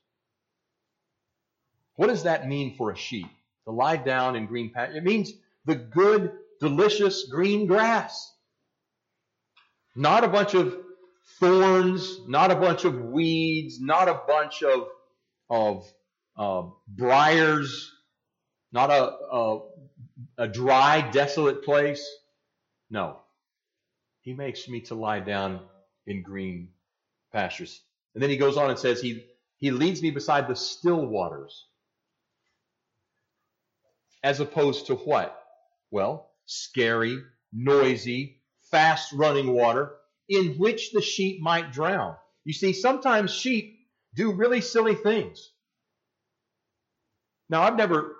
What 1.96 2.08
does 2.08 2.24
that 2.24 2.48
mean 2.48 2.76
for 2.76 2.90
a 2.90 2.96
sheep? 2.96 3.28
To 3.64 3.72
lie 3.72 3.96
down 3.96 4.36
in 4.36 4.46
green 4.46 4.70
pastures? 4.70 4.96
It 4.98 5.04
means 5.04 5.32
the 5.64 5.74
good, 5.74 6.32
delicious 6.60 7.24
green 7.24 7.66
grass. 7.66 8.32
Not 9.96 10.24
a 10.24 10.28
bunch 10.28 10.54
of 10.54 10.76
thorns, 11.40 12.20
not 12.28 12.50
a 12.50 12.56
bunch 12.56 12.84
of 12.84 13.00
weeds, 13.00 13.80
not 13.80 14.08
a 14.08 14.20
bunch 14.28 14.62
of, 14.62 14.88
of 15.48 15.92
uh, 16.36 16.64
briars, 16.86 17.90
not 18.72 18.90
a, 18.90 19.16
a, 19.32 19.60
a 20.38 20.48
dry, 20.48 21.10
desolate 21.10 21.64
place. 21.64 22.06
No. 22.90 23.20
He 24.20 24.34
makes 24.34 24.68
me 24.68 24.82
to 24.82 24.94
lie 24.94 25.20
down 25.20 25.60
in 26.06 26.22
green 26.22 26.68
pastures. 27.32 27.80
And 28.14 28.22
then 28.22 28.30
he 28.30 28.36
goes 28.36 28.56
on 28.56 28.70
and 28.70 28.78
says, 28.78 29.00
He, 29.00 29.26
he 29.56 29.70
leads 29.70 30.02
me 30.02 30.10
beside 30.10 30.48
the 30.48 30.56
still 30.56 31.06
waters 31.06 31.66
as 34.22 34.40
opposed 34.40 34.86
to 34.86 34.96
what? 34.96 35.40
Well, 35.90 36.30
scary, 36.46 37.18
noisy, 37.52 38.35
fast 38.70 39.12
running 39.12 39.52
water 39.52 39.92
in 40.28 40.54
which 40.54 40.92
the 40.92 41.02
sheep 41.02 41.40
might 41.40 41.72
drown. 41.72 42.16
You 42.44 42.52
see, 42.52 42.72
sometimes 42.72 43.32
sheep 43.32 43.78
do 44.14 44.32
really 44.32 44.60
silly 44.60 44.94
things. 44.94 45.50
Now, 47.48 47.62
I've 47.62 47.76
never 47.76 48.16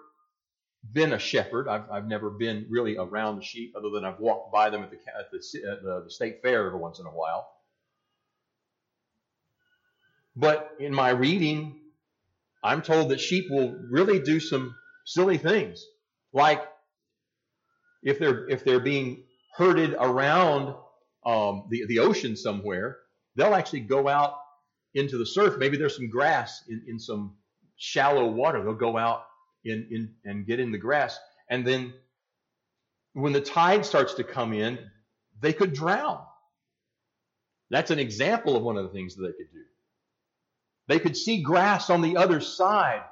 been 0.92 1.12
a 1.12 1.18
shepherd. 1.18 1.68
I've, 1.68 1.90
I've 1.90 2.06
never 2.06 2.30
been 2.30 2.66
really 2.70 2.96
around 2.96 3.36
the 3.36 3.44
sheep 3.44 3.74
other 3.76 3.90
than 3.90 4.04
I've 4.04 4.20
walked 4.20 4.52
by 4.52 4.70
them 4.70 4.82
at 4.82 4.90
the, 4.90 4.96
at 4.96 5.30
the, 5.30 5.70
at 5.70 5.82
the, 5.82 6.02
the 6.04 6.10
state 6.10 6.42
fair 6.42 6.66
every 6.66 6.78
once 6.78 7.00
in 7.00 7.06
a 7.06 7.10
while. 7.10 7.48
But 10.36 10.70
in 10.78 10.94
my 10.94 11.10
reading, 11.10 11.80
I'm 12.62 12.82
told 12.82 13.10
that 13.10 13.20
sheep 13.20 13.46
will 13.50 13.74
really 13.90 14.20
do 14.20 14.38
some 14.38 14.74
silly 15.04 15.38
things. 15.38 15.84
Like 16.32 16.62
if 18.02 18.18
they're 18.18 18.48
if 18.48 18.64
they're 18.64 18.80
being 18.80 19.24
herded 19.56 19.94
around 19.98 20.74
um, 21.24 21.66
the 21.70 21.86
the 21.86 22.00
ocean 22.00 22.36
somewhere, 22.36 22.98
they'll 23.36 23.54
actually 23.54 23.80
go 23.80 24.08
out 24.08 24.34
into 24.94 25.18
the 25.18 25.26
surf. 25.26 25.56
Maybe 25.58 25.76
there's 25.76 25.96
some 25.96 26.10
grass 26.10 26.62
in, 26.68 26.84
in 26.88 26.98
some 26.98 27.36
shallow 27.76 28.26
water. 28.30 28.62
They'll 28.62 28.74
go 28.74 28.96
out 28.96 29.24
in, 29.64 29.88
in 29.90 30.14
and 30.24 30.46
get 30.46 30.60
in 30.60 30.72
the 30.72 30.78
grass, 30.78 31.18
and 31.50 31.66
then 31.66 31.94
when 33.12 33.32
the 33.32 33.40
tide 33.40 33.86
starts 33.86 34.14
to 34.14 34.24
come 34.24 34.52
in, 34.52 34.78
they 35.40 35.52
could 35.52 35.72
drown. 35.72 36.20
That's 37.70 37.90
an 37.90 37.98
example 37.98 38.56
of 38.56 38.62
one 38.62 38.76
of 38.76 38.84
the 38.84 38.90
things 38.90 39.16
that 39.16 39.22
they 39.22 39.32
could 39.32 39.52
do. 39.52 39.64
They 40.88 40.98
could 41.00 41.16
see 41.16 41.42
grass 41.42 41.90
on 41.90 42.02
the 42.02 42.16
other 42.16 42.40
side 42.40 43.02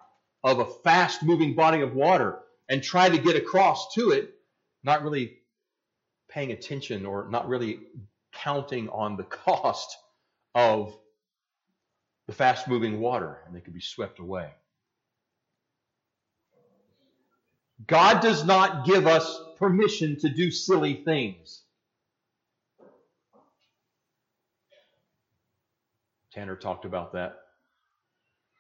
of 0.45 0.59
a 0.59 0.67
fast 0.67 1.23
moving 1.23 1.55
body 1.55 1.81
of 1.81 1.95
water 1.95 2.39
and 2.69 2.83
try 2.83 3.09
to 3.09 3.19
get 3.19 3.37
across 3.37 3.95
to 3.95 4.11
it, 4.11 4.31
not 4.85 5.03
really 5.03 5.39
paying 6.35 6.51
attention 6.51 7.07
or 7.07 7.29
not 7.31 7.49
really 7.49 7.79
counting 8.33 8.89
on 8.89 9.17
the 9.17 9.23
cost 9.47 9.97
of 10.55 10.99
the 12.27 12.33
fast 12.33 12.67
moving 12.67 13.01
water, 13.01 13.39
and 13.47 13.55
they 13.55 13.61
could 13.61 13.75
be 13.75 13.81
swept 13.81 14.19
away. 14.19 14.51
God 17.87 18.21
does 18.21 18.45
not 18.45 18.87
give 18.87 19.07
us 19.07 19.41
permission 19.59 20.19
to 20.21 20.29
do 20.29 20.51
silly 20.51 20.95
things. 21.05 21.63
Tanner 26.33 26.57
talked 26.57 26.85
about 26.85 27.13
that 27.13 27.37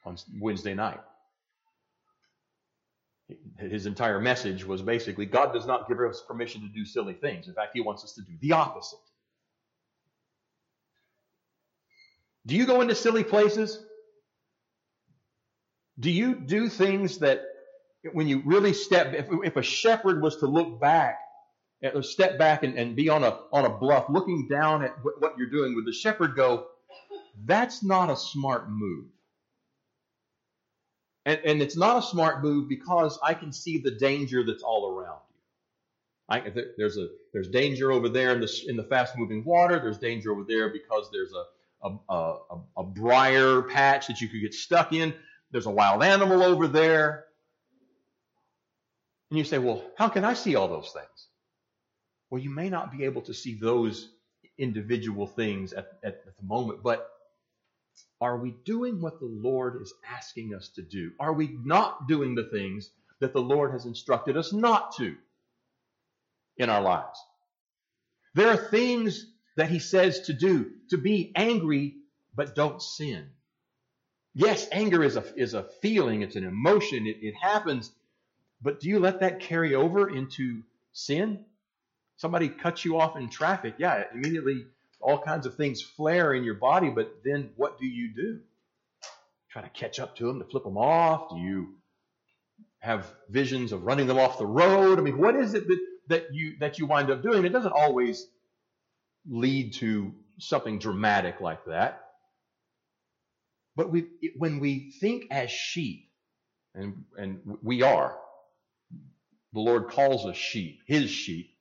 on 0.04 0.16
Wednesday 0.38 0.74
night. 0.74 1.00
His 3.58 3.86
entire 3.86 4.20
message 4.20 4.64
was 4.64 4.82
basically 4.82 5.26
God 5.26 5.52
does 5.52 5.66
not 5.66 5.88
give 5.88 5.98
us 6.00 6.22
permission 6.26 6.60
to 6.62 6.68
do 6.68 6.84
silly 6.84 7.14
things. 7.14 7.48
In 7.48 7.54
fact, 7.54 7.70
he 7.74 7.80
wants 7.80 8.04
us 8.04 8.12
to 8.14 8.22
do 8.22 8.32
the 8.40 8.52
opposite. 8.52 8.98
Do 12.46 12.54
you 12.54 12.66
go 12.66 12.80
into 12.82 12.94
silly 12.94 13.24
places? 13.24 13.82
Do 15.98 16.10
you 16.10 16.34
do 16.34 16.68
things 16.68 17.18
that 17.18 17.42
when 18.12 18.28
you 18.28 18.42
really 18.44 18.74
step, 18.74 19.14
if, 19.14 19.26
if 19.44 19.56
a 19.56 19.62
shepherd 19.62 20.20
was 20.20 20.36
to 20.38 20.46
look 20.46 20.80
back, 20.80 21.18
or 21.94 22.02
step 22.02 22.38
back 22.38 22.62
and, 22.62 22.78
and 22.78 22.96
be 22.96 23.08
on 23.08 23.24
a, 23.24 23.38
on 23.52 23.64
a 23.64 23.70
bluff 23.70 24.06
looking 24.08 24.48
down 24.48 24.82
at 24.82 24.94
what 25.18 25.34
you're 25.36 25.50
doing, 25.50 25.74
would 25.74 25.86
the 25.86 25.92
shepherd 25.92 26.34
go, 26.34 26.66
that's 27.44 27.82
not 27.82 28.10
a 28.10 28.16
smart 28.16 28.70
move? 28.70 29.06
And, 31.26 31.40
and 31.44 31.62
it's 31.62 31.76
not 31.76 31.98
a 31.98 32.02
smart 32.02 32.42
move 32.42 32.68
because 32.68 33.18
I 33.22 33.34
can 33.34 33.52
see 33.52 33.78
the 33.78 33.92
danger 33.92 34.44
that's 34.44 34.62
all 34.62 34.90
around 34.90 35.20
you. 35.30 35.36
I, 36.28 36.52
there's 36.78 36.96
a 36.96 37.08
there's 37.32 37.48
danger 37.48 37.92
over 37.92 38.08
there 38.08 38.32
in 38.32 38.40
the 38.40 38.50
in 38.66 38.76
the 38.76 38.84
fast 38.84 39.16
moving 39.16 39.44
water. 39.44 39.78
There's 39.78 39.98
danger 39.98 40.32
over 40.32 40.44
there 40.46 40.70
because 40.70 41.10
there's 41.12 41.32
a 41.32 41.44
a, 41.84 41.98
a, 42.50 42.58
a 42.78 42.82
briar 42.82 43.62
patch 43.62 44.06
that 44.06 44.20
you 44.20 44.28
could 44.28 44.40
get 44.40 44.54
stuck 44.54 44.92
in. 44.92 45.14
There's 45.50 45.66
a 45.66 45.70
wild 45.70 46.02
animal 46.02 46.42
over 46.42 46.66
there. 46.66 47.26
And 49.30 49.38
you 49.38 49.44
say, 49.44 49.58
well, 49.58 49.84
how 49.96 50.08
can 50.08 50.24
I 50.24 50.34
see 50.34 50.56
all 50.56 50.68
those 50.68 50.90
things? 50.92 51.28
Well, 52.30 52.40
you 52.40 52.50
may 52.50 52.70
not 52.70 52.90
be 52.90 53.04
able 53.04 53.22
to 53.22 53.34
see 53.34 53.54
those 53.54 54.10
individual 54.58 55.26
things 55.26 55.72
at, 55.72 55.98
at, 56.02 56.22
at 56.26 56.36
the 56.36 56.44
moment, 56.44 56.82
but 56.82 57.10
are 58.24 58.38
we 58.38 58.54
doing 58.64 59.02
what 59.02 59.20
the 59.20 59.26
Lord 59.26 59.82
is 59.82 59.92
asking 60.10 60.54
us 60.54 60.70
to 60.76 60.82
do? 60.82 61.12
Are 61.20 61.34
we 61.34 61.58
not 61.62 62.08
doing 62.08 62.34
the 62.34 62.48
things 62.50 62.90
that 63.20 63.34
the 63.34 63.42
Lord 63.42 63.72
has 63.72 63.84
instructed 63.84 64.36
us 64.36 64.50
not 64.50 64.96
to 64.96 65.14
in 66.56 66.70
our 66.70 66.80
lives? 66.80 67.18
There 68.34 68.48
are 68.48 68.56
things 68.56 69.26
that 69.56 69.68
He 69.68 69.78
says 69.78 70.20
to 70.22 70.32
do, 70.32 70.70
to 70.88 70.96
be 70.96 71.32
angry, 71.36 71.96
but 72.34 72.54
don't 72.54 72.80
sin. 72.80 73.26
Yes, 74.34 74.66
anger 74.72 75.04
is 75.04 75.16
a, 75.16 75.24
is 75.36 75.52
a 75.52 75.64
feeling, 75.82 76.22
it's 76.22 76.36
an 76.36 76.44
emotion, 76.44 77.06
it, 77.06 77.18
it 77.20 77.34
happens, 77.40 77.92
but 78.62 78.80
do 78.80 78.88
you 78.88 79.00
let 79.00 79.20
that 79.20 79.40
carry 79.40 79.74
over 79.74 80.08
into 80.08 80.62
sin? 80.94 81.44
Somebody 82.16 82.48
cuts 82.48 82.86
you 82.86 82.98
off 82.98 83.16
in 83.16 83.28
traffic, 83.28 83.74
yeah, 83.78 84.04
immediately 84.14 84.64
all 85.04 85.18
kinds 85.18 85.44
of 85.44 85.54
things 85.56 85.82
flare 85.82 86.32
in 86.32 86.44
your 86.44 86.54
body, 86.54 86.88
but 86.88 87.20
then 87.24 87.50
what 87.56 87.78
do 87.78 87.86
you 87.86 88.14
do? 88.14 88.40
Try 89.50 89.62
to 89.62 89.68
catch 89.68 90.00
up 90.00 90.16
to 90.16 90.26
them, 90.26 90.38
to 90.40 90.46
flip 90.46 90.64
them 90.64 90.78
off? 90.78 91.30
Do 91.30 91.36
you 91.36 91.74
have 92.80 93.06
visions 93.28 93.72
of 93.72 93.84
running 93.84 94.06
them 94.06 94.18
off 94.18 94.38
the 94.38 94.46
road? 94.46 94.98
I 94.98 95.02
mean, 95.02 95.18
what 95.18 95.36
is 95.36 95.52
it 95.52 95.68
that, 95.68 95.78
that 96.08 96.34
you 96.34 96.54
that 96.60 96.78
you 96.78 96.86
wind 96.86 97.10
up 97.10 97.22
doing? 97.22 97.44
It 97.44 97.50
doesn't 97.52 97.72
always 97.72 98.26
lead 99.28 99.74
to 99.74 100.12
something 100.38 100.78
dramatic 100.78 101.40
like 101.40 101.64
that. 101.66 102.00
But 103.76 103.90
we, 103.90 104.06
when 104.36 104.60
we 104.60 104.92
think 105.00 105.26
as 105.30 105.50
sheep, 105.50 106.08
and, 106.74 107.04
and 107.16 107.40
we 107.62 107.82
are, 107.82 108.16
the 109.52 109.60
Lord 109.60 109.88
calls 109.88 110.26
us 110.26 110.36
sheep, 110.36 110.80
His 110.86 111.10
sheep, 111.10 111.53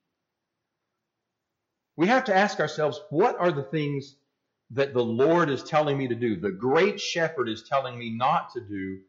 we 1.96 2.08
have 2.08 2.24
to 2.24 2.34
ask 2.34 2.60
ourselves 2.60 3.00
what 3.10 3.38
are 3.38 3.52
the 3.52 3.62
things 3.62 4.16
that 4.70 4.94
the 4.94 5.04
Lord 5.04 5.50
is 5.50 5.62
telling 5.62 5.96
me 5.96 6.08
to 6.08 6.14
do, 6.14 6.36
the 6.36 6.50
great 6.50 7.00
shepherd 7.00 7.48
is 7.48 7.62
telling 7.62 7.98
me 7.98 8.10
not 8.10 8.52
to 8.54 8.60
do, 8.60 9.00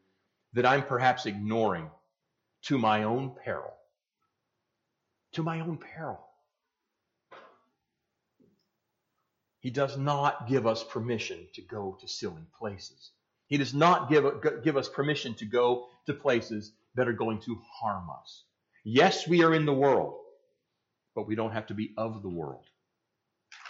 that 0.52 0.66
I'm 0.66 0.82
perhaps 0.82 1.26
ignoring 1.26 1.90
to 2.62 2.78
my 2.78 3.04
own 3.04 3.34
peril? 3.44 3.72
To 5.32 5.42
my 5.42 5.60
own 5.60 5.78
peril. 5.78 6.20
He 9.60 9.70
does 9.70 9.98
not 9.98 10.46
give 10.46 10.66
us 10.66 10.84
permission 10.84 11.48
to 11.54 11.62
go 11.62 11.98
to 12.00 12.06
silly 12.06 12.46
places. 12.56 13.10
He 13.48 13.56
does 13.56 13.74
not 13.74 14.08
give, 14.08 14.24
give 14.62 14.76
us 14.76 14.88
permission 14.88 15.34
to 15.34 15.44
go 15.44 15.86
to 16.06 16.14
places 16.14 16.72
that 16.94 17.08
are 17.08 17.12
going 17.12 17.40
to 17.40 17.58
harm 17.80 18.08
us. 18.10 18.44
Yes, 18.84 19.26
we 19.26 19.42
are 19.42 19.54
in 19.54 19.66
the 19.66 19.72
world, 19.72 20.14
but 21.16 21.26
we 21.26 21.34
don't 21.34 21.52
have 21.52 21.66
to 21.66 21.74
be 21.74 21.92
of 21.96 22.22
the 22.22 22.28
world. 22.28 22.64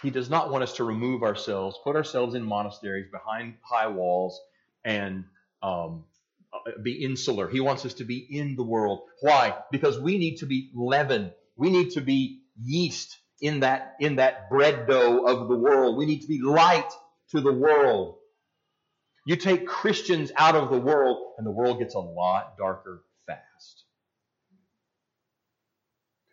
He 0.01 0.09
does 0.09 0.29
not 0.29 0.51
want 0.51 0.63
us 0.63 0.73
to 0.73 0.83
remove 0.83 1.23
ourselves, 1.23 1.79
put 1.83 1.95
ourselves 1.95 2.35
in 2.35 2.43
monasteries 2.43 3.07
behind 3.11 3.55
high 3.61 3.87
walls, 3.87 4.39
and 4.85 5.25
um, 5.61 6.05
uh, 6.53 6.71
be 6.81 7.03
insular. 7.03 7.49
He 7.49 7.59
wants 7.59 7.85
us 7.85 7.95
to 7.95 8.03
be 8.03 8.17
in 8.17 8.55
the 8.55 8.63
world. 8.63 9.01
Why? 9.21 9.57
Because 9.71 9.99
we 9.99 10.17
need 10.17 10.37
to 10.37 10.45
be 10.45 10.71
leaven. 10.75 11.31
We 11.55 11.69
need 11.71 11.91
to 11.91 12.01
be 12.01 12.41
yeast 12.61 13.17
in 13.41 13.61
that 13.61 13.95
in 13.99 14.15
that 14.17 14.49
bread 14.49 14.87
dough 14.87 15.25
of 15.25 15.47
the 15.47 15.55
world. 15.55 15.97
We 15.97 16.05
need 16.05 16.21
to 16.21 16.27
be 16.27 16.41
light 16.41 16.89
to 17.31 17.41
the 17.41 17.53
world. 17.53 18.15
You 19.25 19.35
take 19.35 19.67
Christians 19.67 20.31
out 20.37 20.55
of 20.55 20.69
the 20.69 20.79
world, 20.79 21.33
and 21.37 21.45
the 21.45 21.51
world 21.51 21.79
gets 21.79 21.95
a 21.95 21.99
lot 21.99 22.57
darker 22.57 23.03
fast. 23.25 23.83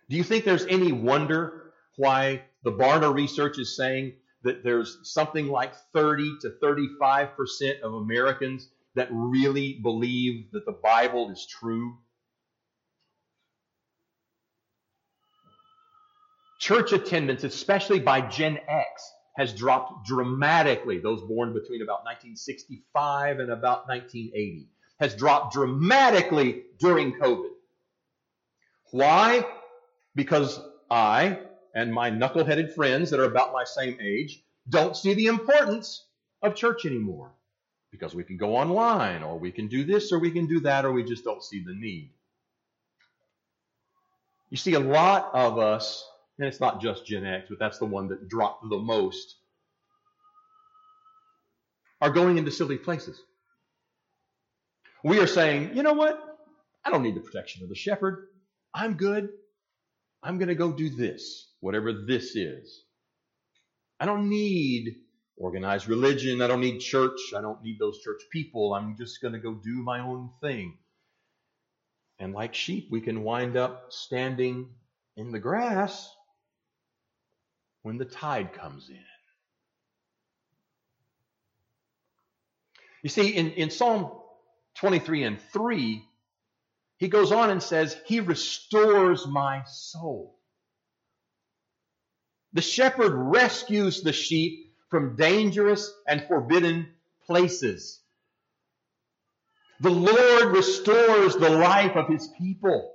Do 0.08 0.16
you 0.16 0.22
think 0.22 0.44
there's 0.44 0.66
any 0.66 0.92
wonder 0.92 1.72
why 1.96 2.42
the 2.64 2.72
Barna 2.72 3.14
research 3.14 3.58
is 3.58 3.76
saying 3.76 4.14
that 4.42 4.64
there's 4.64 4.98
something 5.02 5.48
like 5.48 5.74
30 5.92 6.38
to 6.40 6.50
35% 6.62 7.80
of 7.82 7.94
Americans 7.94 8.68
that 8.94 9.08
really 9.10 9.80
believe 9.82 10.50
that 10.52 10.64
the 10.66 10.78
Bible 10.82 11.30
is 11.30 11.46
true? 11.46 11.96
Church 16.60 16.92
attendance, 16.92 17.44
especially 17.44 18.00
by 18.00 18.22
Gen 18.22 18.58
X, 18.68 19.12
has 19.36 19.52
dropped 19.52 20.06
dramatically. 20.06 20.98
Those 20.98 21.20
born 21.22 21.52
between 21.52 21.82
about 21.82 22.04
1965 22.04 23.40
and 23.40 23.50
about 23.50 23.88
1980 23.88 24.68
has 25.00 25.14
dropped 25.14 25.52
dramatically 25.52 26.62
during 26.78 27.12
COVID. 27.14 27.50
Why? 28.92 29.44
Because 30.14 30.60
I 30.90 31.38
and 31.74 31.92
my 31.92 32.10
knuckle-headed 32.10 32.72
friends 32.72 33.10
that 33.10 33.20
are 33.20 33.24
about 33.24 33.52
my 33.52 33.64
same 33.64 33.98
age 34.00 34.42
don't 34.68 34.96
see 34.96 35.14
the 35.14 35.26
importance 35.26 36.06
of 36.42 36.54
church 36.54 36.84
anymore 36.86 37.32
because 37.90 38.14
we 38.14 38.24
can 38.24 38.36
go 38.36 38.56
online 38.56 39.22
or 39.22 39.38
we 39.38 39.50
can 39.50 39.68
do 39.68 39.84
this 39.84 40.12
or 40.12 40.18
we 40.18 40.30
can 40.30 40.46
do 40.46 40.60
that 40.60 40.84
or 40.84 40.92
we 40.92 41.04
just 41.04 41.24
don't 41.24 41.42
see 41.42 41.62
the 41.64 41.74
need. 41.74 42.10
You 44.50 44.56
see, 44.56 44.74
a 44.74 44.80
lot 44.80 45.30
of 45.34 45.58
us 45.58 46.04
and 46.38 46.48
it's 46.48 46.60
not 46.60 46.80
just 46.80 47.06
Gen 47.06 47.24
X, 47.24 47.46
but 47.48 47.58
that's 47.58 47.78
the 47.78 47.84
one 47.84 48.08
that 48.08 48.28
dropped 48.28 48.68
the 48.68 48.78
most, 48.78 49.36
are 52.00 52.10
going 52.10 52.38
into 52.38 52.50
silly 52.50 52.76
places. 52.76 53.20
We 55.04 55.20
are 55.20 55.26
saying, 55.26 55.76
you 55.76 55.82
know 55.82 55.92
what? 55.92 56.20
I 56.84 56.90
don't 56.90 57.02
need 57.02 57.14
the 57.14 57.20
protection 57.20 57.62
of 57.62 57.68
the 57.68 57.74
shepherd. 57.74 58.28
I'm 58.74 58.94
good. 58.94 59.28
I'm 60.22 60.38
going 60.38 60.48
to 60.48 60.54
go 60.54 60.72
do 60.72 60.88
this, 60.90 61.48
whatever 61.64 61.94
this 61.94 62.36
is. 62.36 62.82
I 63.98 64.04
don't 64.04 64.28
need 64.28 64.96
organized 65.38 65.88
religion. 65.88 66.42
I 66.42 66.46
don't 66.46 66.60
need 66.60 66.80
church. 66.80 67.18
I 67.34 67.40
don't 67.40 67.62
need 67.62 67.78
those 67.80 68.00
church 68.00 68.20
people. 68.30 68.74
I'm 68.74 68.98
just 68.98 69.22
going 69.22 69.32
to 69.32 69.40
go 69.40 69.54
do 69.54 69.82
my 69.82 70.00
own 70.00 70.28
thing. 70.42 70.76
And 72.18 72.34
like 72.34 72.54
sheep, 72.54 72.88
we 72.90 73.00
can 73.00 73.22
wind 73.22 73.56
up 73.56 73.86
standing 73.88 74.68
in 75.16 75.32
the 75.32 75.38
grass 75.38 76.14
when 77.80 77.96
the 77.96 78.04
tide 78.04 78.52
comes 78.52 78.90
in. 78.90 78.98
You 83.02 83.08
see, 83.08 83.30
in, 83.30 83.52
in 83.52 83.70
Psalm 83.70 84.12
23 84.80 85.22
and 85.22 85.40
3, 85.40 86.04
he 86.98 87.08
goes 87.08 87.32
on 87.32 87.48
and 87.48 87.62
says, 87.62 87.96
He 88.04 88.20
restores 88.20 89.26
my 89.26 89.62
soul. 89.66 90.34
The 92.54 92.62
shepherd 92.62 93.12
rescues 93.14 94.02
the 94.02 94.12
sheep 94.12 94.72
from 94.90 95.16
dangerous 95.16 95.92
and 96.08 96.24
forbidden 96.26 96.88
places. 97.26 98.00
The 99.80 99.90
Lord 99.90 100.56
restores 100.56 101.34
the 101.36 101.50
life 101.50 101.96
of 101.96 102.08
his 102.08 102.28
people. 102.38 102.94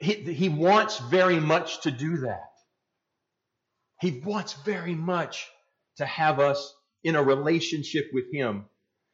He, 0.00 0.14
he 0.14 0.48
wants 0.48 0.98
very 0.98 1.40
much 1.40 1.82
to 1.82 1.90
do 1.90 2.18
that. 2.18 2.50
He 4.00 4.20
wants 4.24 4.52
very 4.52 4.94
much 4.94 5.48
to 5.96 6.06
have 6.06 6.38
us 6.38 6.74
in 7.02 7.14
a 7.14 7.22
relationship 7.22 8.10
with 8.12 8.30
Him. 8.32 8.66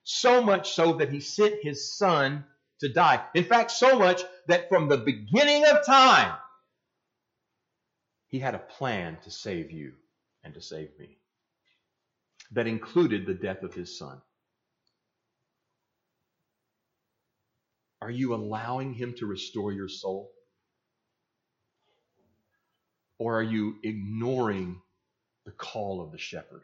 So 0.04 0.42
much 0.42 0.72
so 0.72 0.94
that 0.94 1.10
He 1.10 1.20
sent 1.20 1.62
His 1.62 1.96
Son 1.96 2.44
to 2.80 2.92
die. 2.92 3.24
In 3.34 3.44
fact, 3.44 3.70
so 3.70 3.98
much 3.98 4.22
that 4.48 4.68
from 4.68 4.88
the 4.88 4.98
beginning 4.98 5.64
of 5.66 5.86
time, 5.86 6.34
He 8.32 8.38
had 8.38 8.54
a 8.54 8.58
plan 8.58 9.18
to 9.24 9.30
save 9.30 9.70
you 9.70 9.92
and 10.42 10.54
to 10.54 10.62
save 10.62 10.88
me 10.98 11.18
that 12.52 12.66
included 12.66 13.26
the 13.26 13.34
death 13.34 13.62
of 13.62 13.74
His 13.74 13.98
Son. 13.98 14.22
Are 18.00 18.10
you 18.10 18.34
allowing 18.34 18.94
Him 18.94 19.14
to 19.18 19.26
restore 19.26 19.70
your 19.70 19.88
soul? 19.88 20.32
Or 23.18 23.38
are 23.38 23.42
you 23.42 23.76
ignoring 23.84 24.80
the 25.44 25.52
call 25.52 26.00
of 26.00 26.10
the 26.10 26.18
shepherd? 26.18 26.62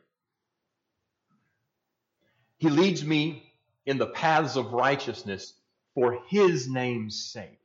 He 2.57 2.71
leads 2.71 3.05
me 3.05 3.53
in 3.85 3.99
the 3.99 4.07
paths 4.07 4.57
of 4.57 4.73
righteousness 4.73 5.53
for 5.95 6.23
his 6.29 6.67
name's 6.67 7.31
sake. 7.31 7.61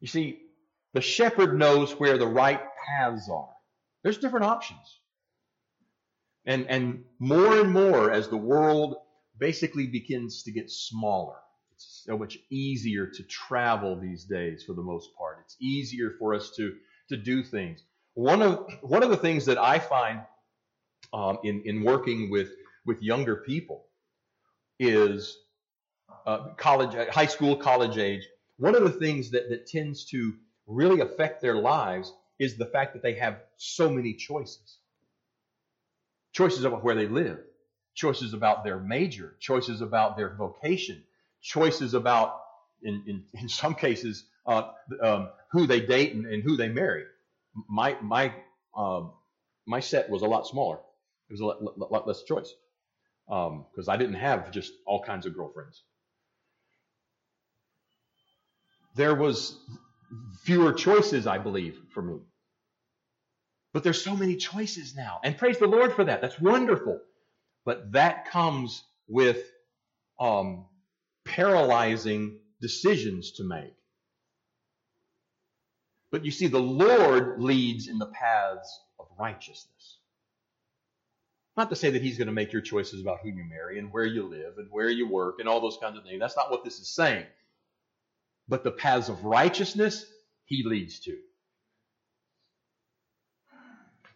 You 0.00 0.08
see, 0.08 0.40
the 0.94 1.00
shepherd 1.00 1.58
knows 1.58 1.92
where 1.92 2.18
the 2.18 2.26
right 2.26 2.60
paths 2.86 3.28
are. 3.30 3.50
There's 4.02 4.18
different 4.18 4.46
options. 4.46 5.00
And, 6.46 6.66
and 6.68 7.04
more 7.18 7.60
and 7.60 7.72
more 7.72 8.10
as 8.10 8.28
the 8.28 8.36
world 8.36 8.96
basically 9.38 9.86
begins 9.86 10.42
to 10.44 10.50
get 10.50 10.70
smaller, 10.70 11.36
it's 11.72 12.02
so 12.06 12.16
much 12.16 12.38
easier 12.50 13.06
to 13.06 13.22
travel 13.24 14.00
these 14.00 14.24
days 14.24 14.64
for 14.64 14.72
the 14.72 14.82
most 14.82 15.10
part. 15.16 15.38
It's 15.44 15.56
easier 15.60 16.14
for 16.18 16.34
us 16.34 16.50
to, 16.56 16.74
to 17.10 17.16
do 17.16 17.42
things. 17.42 17.84
One 18.14 18.42
of, 18.42 18.66
one 18.80 19.02
of 19.02 19.10
the 19.10 19.16
things 19.16 19.44
that 19.46 19.58
I 19.58 19.78
find 19.78 20.22
um, 21.12 21.38
in, 21.44 21.62
in 21.66 21.84
working 21.84 22.30
with, 22.30 22.48
with 22.86 23.02
younger 23.02 23.36
people 23.36 23.84
is 24.80 25.36
uh, 26.26 26.48
college, 26.56 26.94
high 27.10 27.26
school, 27.26 27.56
college 27.56 27.98
age. 27.98 28.26
One 28.56 28.74
of 28.74 28.82
the 28.82 28.90
things 28.90 29.30
that, 29.30 29.50
that 29.50 29.66
tends 29.66 30.04
to 30.06 30.34
really 30.68 31.00
affect 31.00 31.42
their 31.42 31.56
lives 31.56 32.12
is 32.38 32.56
the 32.56 32.66
fact 32.66 32.92
that 32.92 33.02
they 33.02 33.14
have 33.14 33.40
so 33.56 33.90
many 33.90 34.14
choices. 34.14 34.78
Choices 36.32 36.64
about 36.64 36.84
where 36.84 36.94
they 36.94 37.08
live, 37.08 37.40
choices 37.94 38.34
about 38.34 38.62
their 38.62 38.78
major, 38.78 39.34
choices 39.40 39.80
about 39.80 40.16
their 40.16 40.34
vocation, 40.34 41.02
choices 41.40 41.94
about, 41.94 42.40
in, 42.82 43.02
in, 43.06 43.24
in 43.40 43.48
some 43.48 43.74
cases, 43.74 44.24
uh, 44.46 44.70
um, 45.02 45.30
who 45.50 45.66
they 45.66 45.80
date 45.80 46.14
and, 46.14 46.26
and, 46.26 46.42
who 46.42 46.56
they 46.56 46.68
marry. 46.68 47.04
My, 47.68 47.96
my, 48.00 48.32
um, 48.76 49.12
my 49.66 49.80
set 49.80 50.08
was 50.08 50.22
a 50.22 50.26
lot 50.26 50.46
smaller. 50.46 50.78
It 51.28 51.32
was 51.32 51.40
a 51.40 51.44
lot, 51.44 51.90
lot 51.92 52.06
less 52.06 52.22
choice 52.22 52.54
because 53.26 53.88
um, 53.88 53.90
I 53.90 53.96
didn't 53.98 54.14
have 54.14 54.50
just 54.50 54.72
all 54.86 55.02
kinds 55.02 55.26
of 55.26 55.34
girlfriends. 55.34 55.82
There 58.94 59.14
was 59.14 59.58
fewer 60.42 60.72
choices, 60.72 61.26
I 61.26 61.38
believe, 61.38 61.78
for 61.90 62.02
me. 62.02 62.18
But 63.72 63.84
there's 63.84 64.02
so 64.02 64.16
many 64.16 64.36
choices 64.36 64.96
now. 64.96 65.20
And 65.22 65.36
praise 65.36 65.58
the 65.58 65.66
Lord 65.66 65.94
for 65.94 66.04
that. 66.04 66.20
That's 66.20 66.40
wonderful. 66.40 67.00
But 67.64 67.92
that 67.92 68.30
comes 68.30 68.82
with 69.08 69.44
um, 70.18 70.66
paralyzing 71.24 72.38
decisions 72.60 73.32
to 73.32 73.44
make. 73.44 73.74
But 76.10 76.24
you 76.24 76.30
see, 76.30 76.46
the 76.46 76.58
Lord 76.60 77.40
leads 77.42 77.88
in 77.88 77.98
the 77.98 78.06
paths 78.06 78.80
of 78.98 79.06
righteousness. 79.18 79.98
Not 81.56 81.70
to 81.70 81.76
say 81.76 81.90
that 81.90 82.02
He's 82.02 82.18
going 82.18 82.28
to 82.28 82.32
make 82.34 82.52
your 82.52 82.62
choices 82.62 83.00
about 83.00 83.20
who 83.22 83.28
you 83.28 83.44
marry 83.44 83.78
and 83.78 83.92
where 83.92 84.06
you 84.06 84.24
live 84.24 84.58
and 84.58 84.68
where 84.70 84.88
you 84.88 85.08
work 85.08 85.36
and 85.40 85.48
all 85.48 85.60
those 85.60 85.78
kinds 85.80 85.98
of 85.98 86.04
things. 86.04 86.20
That's 86.20 86.36
not 86.36 86.50
what 86.50 86.64
this 86.64 86.78
is 86.80 86.88
saying. 86.88 87.26
But 88.48 88.64
the 88.64 88.70
paths 88.70 89.08
of 89.08 89.24
righteousness, 89.24 90.06
He 90.46 90.62
leads 90.64 91.00
to. 91.00 91.16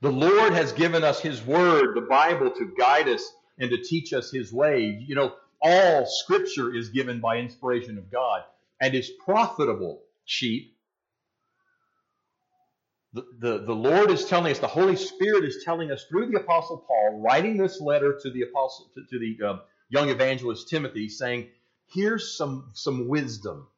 The 0.00 0.12
Lord 0.12 0.52
has 0.52 0.72
given 0.72 1.04
us 1.04 1.20
His 1.20 1.42
Word, 1.42 1.94
the 1.94 2.02
Bible, 2.02 2.50
to 2.50 2.74
guide 2.78 3.08
us 3.08 3.32
and 3.58 3.70
to 3.70 3.82
teach 3.82 4.12
us 4.12 4.32
His 4.32 4.52
way. 4.52 5.04
You 5.06 5.14
know, 5.14 5.34
all 5.60 6.06
Scripture 6.06 6.74
is 6.74 6.88
given 6.88 7.20
by 7.20 7.36
inspiration 7.38 7.98
of 7.98 8.10
God 8.10 8.42
and 8.80 8.94
is 8.94 9.10
profitable, 9.24 10.02
sheep. 10.24 10.76
The, 13.12 13.26
the, 13.38 13.58
the 13.66 13.74
Lord 13.74 14.10
is 14.10 14.24
telling 14.24 14.50
us, 14.50 14.58
the 14.58 14.66
Holy 14.66 14.96
Spirit 14.96 15.44
is 15.44 15.62
telling 15.64 15.90
us 15.92 16.04
through 16.04 16.30
the 16.30 16.40
Apostle 16.40 16.78
Paul, 16.88 17.20
writing 17.22 17.58
this 17.58 17.80
letter 17.80 18.18
to 18.22 18.30
the 18.30 18.42
Apostle 18.42 18.90
to, 18.94 19.04
to 19.04 19.18
the 19.18 19.46
uh, 19.46 19.58
young 19.90 20.08
evangelist 20.08 20.68
Timothy, 20.68 21.08
saying, 21.10 21.48
"Here's 21.92 22.36
some 22.36 22.70
some 22.72 23.08
wisdom. 23.08 23.68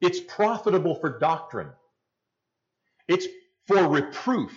It's 0.00 0.20
profitable 0.20 0.94
for 0.94 1.18
doctrine. 1.18 1.70
It's 3.08 3.26
for 3.66 3.88
reproof, 3.88 4.56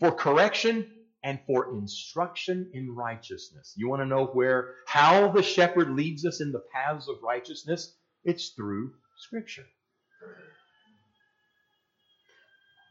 for 0.00 0.10
correction, 0.12 0.90
and 1.22 1.38
for 1.46 1.70
instruction 1.72 2.70
in 2.72 2.94
righteousness. 2.94 3.74
You 3.76 3.88
want 3.88 4.02
to 4.02 4.06
know 4.06 4.26
where, 4.26 4.74
how 4.86 5.28
the 5.28 5.42
shepherd 5.42 5.90
leads 5.90 6.24
us 6.24 6.40
in 6.40 6.50
the 6.50 6.62
paths 6.72 7.08
of 7.08 7.22
righteousness? 7.22 7.94
It's 8.24 8.50
through 8.50 8.94
Scripture. 9.18 9.66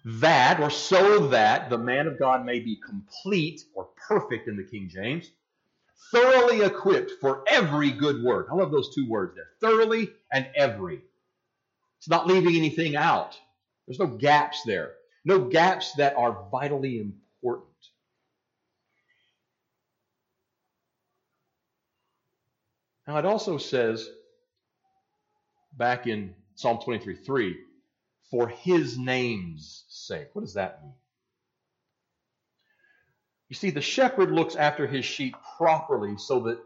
That, 0.05 0.59
or 0.61 0.69
so 0.69 1.27
that 1.27 1.69
the 1.69 1.77
man 1.77 2.07
of 2.07 2.17
God 2.17 2.45
may 2.45 2.59
be 2.59 2.79
complete 2.85 3.61
or 3.73 3.89
perfect 4.07 4.47
in 4.47 4.55
the 4.55 4.63
King 4.63 4.89
James, 4.91 5.29
thoroughly 6.11 6.61
equipped 6.61 7.11
for 7.19 7.43
every 7.47 7.91
good 7.91 8.23
work. 8.23 8.47
I 8.51 8.55
love 8.55 8.71
those 8.71 8.95
two 8.95 9.07
words 9.09 9.35
there 9.35 9.49
thoroughly 9.59 10.11
and 10.31 10.47
every. 10.55 11.01
It's 11.99 12.09
not 12.09 12.27
leaving 12.27 12.55
anything 12.55 12.95
out, 12.95 13.37
there's 13.87 13.99
no 13.99 14.07
gaps 14.07 14.63
there. 14.65 14.93
No 15.25 15.39
gaps 15.39 15.93
that 15.93 16.15
are 16.15 16.45
vitally 16.49 16.99
important. 16.99 17.65
Now, 23.05 23.17
it 23.17 23.25
also 23.25 23.57
says 23.57 24.07
back 25.75 26.07
in 26.07 26.35
Psalm 26.55 26.79
23 26.83 27.15
3, 27.15 27.57
for 28.29 28.47
his 28.47 28.97
name's 28.97 29.85
sake. 29.89 30.27
What 30.33 30.43
does 30.43 30.53
that 30.53 30.83
mean? 30.83 30.93
You 33.49 33.55
see, 33.55 33.71
the 33.71 33.81
shepherd 33.81 34.31
looks 34.31 34.55
after 34.55 34.85
his 34.85 35.05
sheep 35.05 35.35
properly 35.57 36.17
so 36.17 36.41
that 36.41 36.59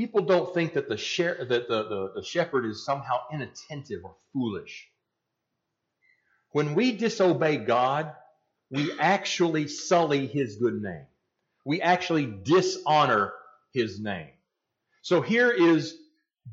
people 0.00 0.22
don't 0.22 0.54
think 0.54 0.72
that 0.72 0.88
the, 0.88 0.96
that 0.96 1.68
the, 1.68 1.82
the, 1.82 2.12
the 2.14 2.24
shepherd 2.24 2.64
is 2.64 2.86
somehow 2.86 3.18
inattentive 3.30 4.00
or 4.02 4.14
foolish. 4.32 4.88
When 6.52 6.74
we 6.74 6.92
disobey 6.92 7.58
God, 7.58 8.10
we 8.70 8.98
actually 8.98 9.68
sully 9.68 10.26
his 10.26 10.56
good 10.56 10.80
name. 10.80 11.04
We 11.66 11.82
actually 11.82 12.24
dishonor 12.24 13.34
his 13.74 14.00
name. 14.00 14.30
So 15.02 15.20
here 15.20 15.50
is 15.50 15.98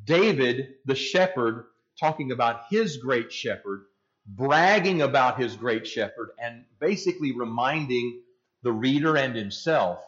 David, 0.03 0.73
the 0.83 0.95
shepherd, 0.95 1.67
talking 1.97 2.33
about 2.33 2.63
his 2.69 2.97
great 2.97 3.31
shepherd, 3.31 3.85
bragging 4.25 5.01
about 5.01 5.39
his 5.39 5.55
great 5.55 5.87
shepherd, 5.87 6.31
and 6.37 6.65
basically 6.81 7.31
reminding 7.31 8.23
the 8.63 8.73
reader 8.73 9.15
and 9.15 9.37
himself 9.37 10.03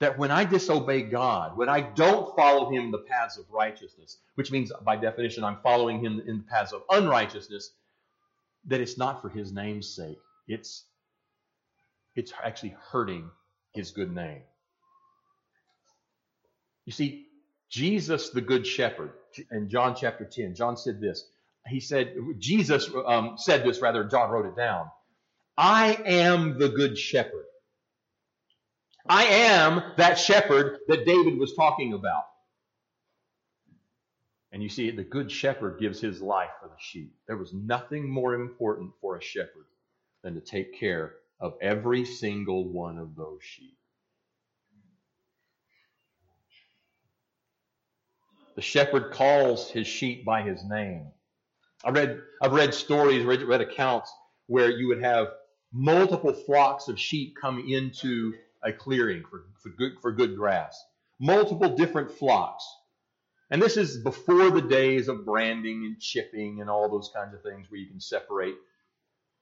that 0.00 0.18
when 0.18 0.30
I 0.30 0.44
disobey 0.44 1.02
God, 1.02 1.56
when 1.56 1.68
I 1.68 1.80
don't 1.80 2.34
follow 2.36 2.70
him 2.70 2.84
in 2.84 2.90
the 2.90 2.98
paths 2.98 3.38
of 3.38 3.44
righteousness, 3.50 4.18
which 4.34 4.50
means 4.50 4.72
by 4.84 4.96
definition 4.96 5.44
I'm 5.44 5.58
following 5.62 6.04
him 6.04 6.20
in 6.26 6.38
the 6.38 6.44
paths 6.44 6.72
of 6.72 6.82
unrighteousness, 6.90 7.70
that 8.66 8.80
it's 8.80 8.98
not 8.98 9.22
for 9.22 9.28
his 9.28 9.52
name's 9.52 9.94
sake. 9.94 10.18
It's, 10.48 10.84
it's 12.16 12.32
actually 12.42 12.76
hurting 12.90 13.30
his 13.72 13.92
good 13.92 14.14
name. 14.14 14.42
You 16.86 16.92
see, 16.92 17.26
Jesus, 17.70 18.30
the 18.30 18.40
Good 18.40 18.66
Shepherd, 18.66 19.12
in 19.50 19.68
John 19.68 19.96
chapter 19.96 20.24
10, 20.24 20.54
John 20.54 20.76
said 20.76 21.00
this. 21.00 21.26
He 21.66 21.80
said, 21.80 22.14
Jesus 22.38 22.90
um, 23.06 23.34
said 23.36 23.64
this, 23.64 23.80
rather, 23.80 24.04
John 24.04 24.30
wrote 24.30 24.46
it 24.46 24.56
down. 24.56 24.90
I 25.56 25.94
am 26.04 26.58
the 26.58 26.68
Good 26.68 26.98
Shepherd. 26.98 27.46
I 29.06 29.24
am 29.24 29.82
that 29.96 30.18
shepherd 30.18 30.78
that 30.88 31.04
David 31.04 31.38
was 31.38 31.54
talking 31.54 31.92
about. 31.92 32.24
And 34.52 34.62
you 34.62 34.68
see, 34.68 34.90
the 34.90 35.02
good 35.02 35.30
shepherd 35.30 35.80
gives 35.80 36.00
his 36.00 36.22
life 36.22 36.50
for 36.60 36.68
the 36.68 36.76
sheep. 36.78 37.12
There 37.26 37.36
was 37.36 37.52
nothing 37.52 38.08
more 38.08 38.34
important 38.34 38.92
for 39.00 39.16
a 39.16 39.22
shepherd 39.22 39.66
than 40.22 40.34
to 40.34 40.40
take 40.40 40.78
care 40.78 41.14
of 41.40 41.54
every 41.60 42.04
single 42.04 42.68
one 42.72 42.96
of 42.96 43.16
those 43.16 43.40
sheep. 43.42 43.76
The 48.54 48.62
shepherd 48.62 49.10
calls 49.12 49.70
his 49.70 49.88
sheep 49.88 50.24
by 50.24 50.42
his 50.42 50.64
name. 50.64 51.08
I 51.84 51.90
read, 51.90 52.20
I've 52.40 52.52
read 52.52 52.72
stories, 52.72 53.24
read, 53.24 53.42
read 53.42 53.60
accounts 53.60 54.12
where 54.46 54.70
you 54.70 54.86
would 54.88 55.02
have 55.02 55.28
multiple 55.72 56.32
flocks 56.32 56.86
of 56.88 56.98
sheep 56.98 57.34
come 57.40 57.64
into 57.68 58.32
a 58.64 58.72
clearing 58.72 59.24
for, 59.30 59.44
for, 59.62 59.70
good, 59.70 59.92
for 60.00 60.12
good 60.12 60.36
grass. 60.36 60.82
Multiple 61.20 61.76
different 61.76 62.10
flocks. 62.10 62.64
And 63.50 63.60
this 63.60 63.76
is 63.76 64.02
before 64.02 64.50
the 64.50 64.62
days 64.62 65.08
of 65.08 65.24
branding 65.24 65.84
and 65.84 66.00
chipping 66.00 66.60
and 66.60 66.70
all 66.70 66.88
those 66.88 67.10
kinds 67.14 67.34
of 67.34 67.42
things 67.42 67.70
where 67.70 67.80
you 67.80 67.88
can 67.88 68.00
separate. 68.00 68.54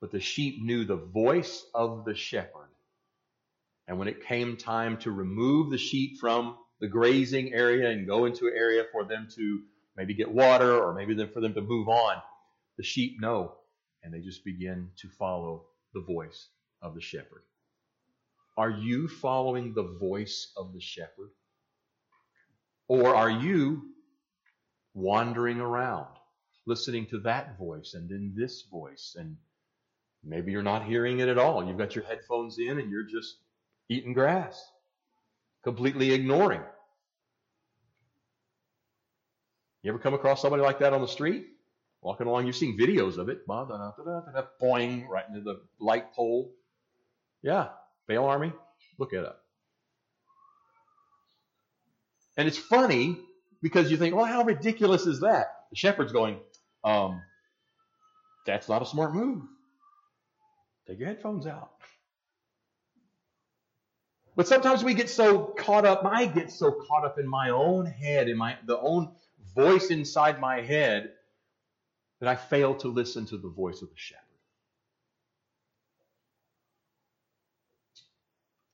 But 0.01 0.11
the 0.11 0.21
sheep 0.21 0.63
knew 0.63 0.85
the 0.85 0.97
voice 0.97 1.65
of 1.75 2.05
the 2.05 2.15
shepherd. 2.15 2.69
And 3.87 3.99
when 3.99 4.09
it 4.09 4.27
came 4.27 4.57
time 4.57 4.99
to 4.99 5.11
remove 5.11 5.71
the 5.71 5.79
sheep 5.79 6.19
from 6.19 6.57
the 6.81 6.89
grazing 6.89 7.53
area 7.53 7.91
and 7.91 8.07
go 8.07 8.25
into 8.25 8.49
an 8.49 8.55
area 8.57 8.85
for 8.91 9.05
them 9.05 9.29
to 9.37 9.63
maybe 9.97 10.15
get 10.15 10.31
water 10.31 10.83
or 10.83 10.95
maybe 10.95 11.15
for 11.27 11.41
them 11.41 11.55
to 11.55 11.61
move 11.61 11.89
on, 11.89 12.17
the 12.77 12.83
sheep 12.83 13.21
know 13.21 13.55
and 14.03 14.13
they 14.13 14.21
just 14.21 14.45
begin 14.45 14.91
to 14.97 15.09
follow 15.09 15.67
the 15.95 16.01
voice 16.01 16.49
of 16.81 16.95
the 16.95 17.01
shepherd. 17.01 17.43
Are 18.57 18.71
you 18.71 19.09
following 19.09 19.73
the 19.73 19.97
voice 19.99 20.53
of 20.57 20.73
the 20.75 20.81
shepherd? 20.81 21.31
Or 22.89 23.15
are 23.15 23.31
you 23.31 23.83
wandering 24.95 25.61
around, 25.61 26.09
listening 26.67 27.07
to 27.07 27.21
that 27.21 27.57
voice 27.59 27.95
and 27.95 28.11
then 28.11 28.35
this 28.37 28.63
voice? 28.71 29.17
And 29.19 29.37
maybe 30.23 30.53
you're 30.53 30.63
not 30.63 30.85
hearing 30.85 31.21
it 31.21 31.29
at 31.29 31.39
all. 31.39 31.67
You've 31.67 31.79
got 31.79 31.95
your 31.95 32.05
headphones 32.05 32.59
in 32.59 32.79
and 32.79 32.91
you're 32.91 33.05
just 33.05 33.37
eating 33.89 34.13
grass, 34.13 34.63
completely 35.65 36.13
ignoring. 36.13 36.61
You 39.83 39.91
ever 39.91 39.99
come 39.99 40.15
across 40.15 40.43
somebody 40.43 40.63
like 40.63 40.79
that 40.81 40.93
on 40.93 41.01
the 41.01 41.09
street? 41.09 41.47
Walking 42.03 42.27
along, 42.27 42.47
you've 42.47 42.57
seen 42.57 42.79
videos 42.79 43.17
of 43.17 43.29
it. 43.29 43.47
Boing, 43.49 45.09
right 45.09 45.25
into 45.29 45.41
the 45.41 45.63
light 45.81 46.13
pole. 46.13 46.53
Yeah, 47.43 47.69
FailArmy, 48.09 48.53
look 48.99 49.13
it 49.13 49.25
up. 49.25 49.41
And 52.37 52.49
it's 52.49 52.59
funny 52.59 53.19
because 53.63 53.91
you 53.91 53.97
think, 53.97 54.15
well, 54.15 54.25
how 54.25 54.43
ridiculous 54.43 55.07
is 55.07 55.21
that? 55.21 55.47
The 55.71 55.77
shepherd's 55.77 56.13
going, 56.13 56.39
um, 56.85 57.23
that's 58.47 58.69
not 58.69 58.83
a 58.83 58.87
smart 58.87 59.15
move. 59.15 59.43
Take 60.87 60.99
your 60.99 61.09
headphones 61.09 61.47
out. 61.47 61.71
But 64.35 64.49
sometimes 64.49 64.83
we 64.83 64.95
get 64.95 65.11
so 65.11 65.39
caught 65.59 65.85
up, 65.85 66.05
I 66.05 66.27
get 66.27 66.51
so 66.51 66.73
caught 66.73 67.05
up 67.05 67.19
in 67.19 67.29
my 67.29 67.51
own 67.51 67.85
head, 67.85 68.29
in 68.29 68.37
my 68.39 68.57
the 68.67 68.79
own 68.79 69.11
voice 69.55 69.91
inside 69.91 70.41
my 70.41 70.63
head, 70.63 71.13
that 72.21 72.29
I 72.29 72.37
fail 72.37 72.75
to 72.77 72.89
listen 72.89 73.27
to 73.27 73.37
the 73.37 73.51
voice 73.51 73.83
of 73.83 73.91
the 73.91 73.97
shepherd. 73.97 74.22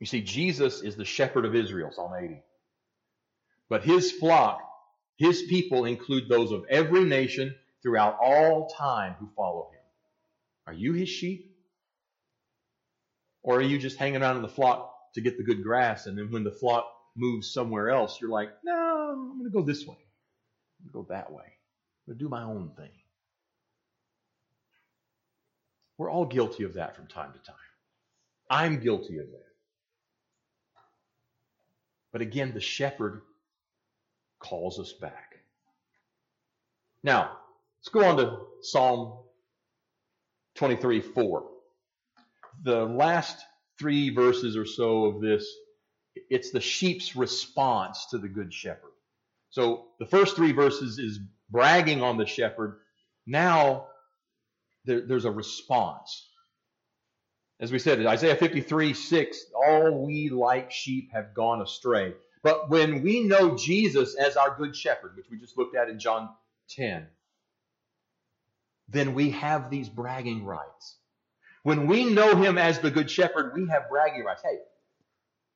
You 0.01 0.07
see, 0.07 0.23
Jesus 0.23 0.83
is 0.83 0.97
the 0.97 1.05
shepherd 1.05 1.45
of 1.45 1.55
Israel, 1.55 1.91
Psalm 1.93 2.13
80. 2.15 2.43
But 3.69 3.85
his 3.85 4.13
flock, 4.13 4.61
his 5.17 5.43
people 5.43 5.85
include 5.85 6.29
those 6.29 6.53
of 6.53 6.65
every 6.71 7.05
nation 7.05 7.55
throughout 7.83 8.19
all 8.23 8.69
time 8.69 9.15
who 9.19 9.29
follow 9.37 9.71
him. 9.73 9.81
Are 10.67 10.73
you 10.73 10.93
his 10.93 11.09
sheep? 11.09 11.55
Or 13.43 13.57
are 13.57 13.63
you 13.63 13.79
just 13.79 13.99
hanging 13.99 14.23
around 14.23 14.37
in 14.37 14.43
the 14.43 14.49
flock 14.49 14.93
to 15.15 15.21
get 15.21 15.37
the 15.37 15.43
good 15.45 15.63
grass, 15.63 16.07
and 16.07 16.17
then 16.17 16.31
when 16.31 16.45
the 16.45 16.53
flock 16.53 16.87
moves 17.17 17.53
somewhere 17.53 17.91
else, 17.91 18.21
you're 18.21 18.31
like, 18.31 18.51
no, 18.65 18.73
I'm 19.13 19.39
going 19.39 19.45
to 19.45 19.51
go 19.51 19.63
this 19.63 19.87
way. 19.87 19.97
I'm 19.97 20.93
going 20.93 21.05
to 21.07 21.11
go 21.11 21.15
that 21.15 21.33
way. 21.33 21.45
I'm 21.45 22.13
going 22.13 22.19
to 22.19 22.25
do 22.25 22.29
my 22.29 22.43
own 22.43 22.71
thing. 22.77 22.91
We're 25.97 26.11
all 26.11 26.27
guilty 26.27 26.65
of 26.65 26.75
that 26.75 26.95
from 26.95 27.09
time 27.09 27.33
to 27.33 27.39
time. 27.41 27.57
I'm 28.51 28.81
guilty 28.81 29.19
of 29.19 29.27
that. 29.27 29.48
But 32.19 32.27
again, 32.27 32.53
the 32.53 32.61
shepherd 32.61 33.23
calls 34.41 34.81
us 34.81 34.93
back. 34.93 35.37
Now, 37.05 37.39
let's 37.79 37.91
go 37.91 38.05
on 38.05 38.17
to 38.17 38.41
Psalm 38.61 39.21
23 40.57 41.01
4. 41.01 41.45
The 42.65 42.87
last 42.87 43.39
three 43.79 44.11
verses 44.11 44.57
or 44.57 44.67
so 44.67 45.05
of 45.05 45.21
this, 45.21 45.49
it's 46.29 46.51
the 46.51 46.61
sheep's 46.61 47.15
response 47.15 48.07
to 48.11 48.19
the 48.19 48.29
good 48.29 48.53
shepherd. 48.53 48.91
So 49.51 49.87
the 50.01 50.07
first 50.07 50.35
three 50.35 50.51
verses 50.51 50.99
is 50.99 51.21
bragging 51.51 52.03
on 52.03 52.17
the 52.17 52.27
shepherd. 52.27 52.81
Now 53.29 53.87
there, 54.85 55.03
there's 55.07 55.25
a 55.25 55.31
response. 55.31 56.28
As 57.61 57.73
we 57.73 57.79
said, 57.79 58.05
Isaiah 58.07 58.37
53 58.37 58.95
6, 58.95 59.47
all 59.55 60.07
we 60.07 60.31
like 60.31 60.71
sheep 60.71 61.11
have 61.13 61.35
gone 61.35 61.61
astray. 61.61 62.15
But 62.43 62.71
when 62.71 63.03
we 63.03 63.25
know 63.25 63.57
Jesus 63.57 64.15
as 64.15 64.37
our 64.37 64.57
good 64.57 64.77
shepherd, 64.77 65.17
which 65.17 65.27
we 65.31 65.39
just 65.39 65.59
looked 65.59 65.75
at 65.75 65.89
in 65.89 65.99
John 65.99 66.29
10, 66.71 67.07
then 68.89 69.15
we 69.15 69.31
have 69.31 69.71
these 69.71 69.89
bragging 69.89 70.45
rights. 70.45 70.97
When 71.65 71.89
we 71.89 72.05
know 72.05 72.37
him 72.37 72.59
as 72.59 72.79
the 72.79 72.93
good 72.93 73.11
shepherd, 73.11 73.53
we 73.55 73.67
have 73.67 73.91
bragging 73.91 74.25
rights. 74.25 74.43
Hey, 74.43 74.59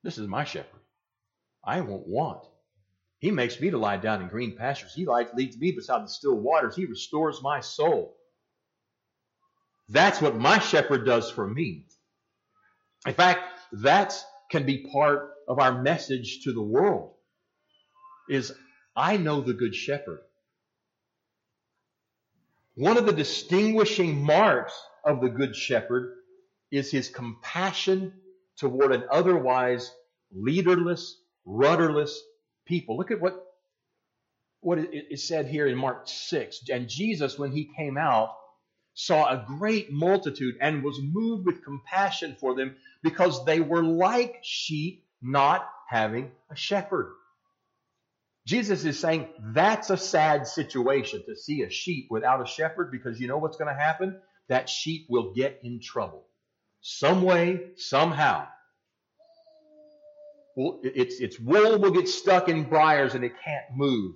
this 0.03 0.17
is 0.17 0.27
my 0.27 0.43
shepherd. 0.43 0.81
I 1.63 1.79
won't 1.79 2.07
want. 2.07 2.43
He 3.19 3.31
makes 3.31 3.59
me 3.61 3.69
to 3.69 3.77
lie 3.77 3.95
down 3.95 4.21
in 4.21 4.27
green 4.27 4.57
pastures. 4.57 4.93
He 4.93 5.07
leads 5.07 5.57
me 5.57 5.71
beside 5.71 6.03
the 6.03 6.09
still 6.09 6.35
waters. 6.35 6.75
He 6.75 6.85
restores 6.85 7.41
my 7.41 7.61
soul. 7.61 8.17
That's 9.87 10.21
what 10.21 10.35
my 10.35 10.59
shepherd 10.59 11.05
does 11.05 11.31
for 11.31 11.47
me. 11.47 11.85
In 13.05 13.13
fact, 13.13 13.41
that 13.83 14.15
can 14.49 14.65
be 14.65 14.87
part 14.91 15.31
of 15.47 15.59
our 15.59 15.81
message 15.81 16.41
to 16.43 16.53
the 16.53 16.61
world 16.61 17.11
is 18.29 18.53
I 18.95 19.17
know 19.17 19.41
the 19.41 19.53
good 19.53 19.75
shepherd. 19.75 20.21
One 22.75 22.97
of 22.97 23.05
the 23.05 23.13
distinguishing 23.13 24.23
marks 24.23 24.73
of 25.05 25.21
the 25.21 25.29
good 25.29 25.55
shepherd 25.55 26.15
is 26.71 26.89
his 26.91 27.09
compassion 27.09 28.13
toward 28.57 28.91
an 28.91 29.03
otherwise 29.11 29.91
leaderless, 30.31 31.17
rudderless 31.45 32.19
people. 32.65 32.97
Look 32.97 33.11
at 33.11 33.21
what 33.21 33.39
what 34.61 34.79
is 34.93 35.27
said 35.27 35.47
here 35.47 35.67
in 35.67 35.77
Mark 35.77 36.07
6. 36.07 36.61
And 36.71 36.87
Jesus, 36.87 37.37
when 37.37 37.51
he 37.51 37.69
came 37.75 37.97
out, 37.97 38.29
saw 38.93 39.29
a 39.29 39.45
great 39.47 39.91
multitude 39.91 40.55
and 40.61 40.83
was 40.83 40.99
moved 41.01 41.45
with 41.45 41.63
compassion 41.63 42.35
for 42.39 42.55
them 42.55 42.75
because 43.01 43.45
they 43.45 43.59
were 43.59 43.83
like 43.83 44.39
sheep 44.43 45.05
not 45.21 45.67
having 45.89 46.31
a 46.49 46.55
shepherd. 46.55 47.13
Jesus 48.45 48.83
is 48.83 48.99
saying 48.99 49.27
that's 49.53 49.89
a 49.89 49.97
sad 49.97 50.47
situation 50.47 51.23
to 51.27 51.35
see 51.35 51.61
a 51.61 51.69
sheep 51.69 52.07
without 52.09 52.41
a 52.41 52.45
shepherd 52.45 52.91
because 52.91 53.19
you 53.19 53.27
know 53.27 53.37
what's 53.37 53.57
going 53.57 53.73
to 53.73 53.81
happen? 53.81 54.19
That 54.49 54.69
sheep 54.69 55.05
will 55.09 55.33
get 55.33 55.61
in 55.63 55.79
trouble. 55.79 56.25
Some 56.81 57.21
way, 57.21 57.61
somehow. 57.77 58.47
Well, 60.55 60.81
its, 60.83 61.19
its 61.19 61.39
wool 61.39 61.79
will 61.79 61.91
get 61.91 62.09
stuck 62.09 62.49
in 62.49 62.65
briars 62.65 63.15
and 63.15 63.23
it 63.23 63.33
can't 63.43 63.65
move. 63.75 64.15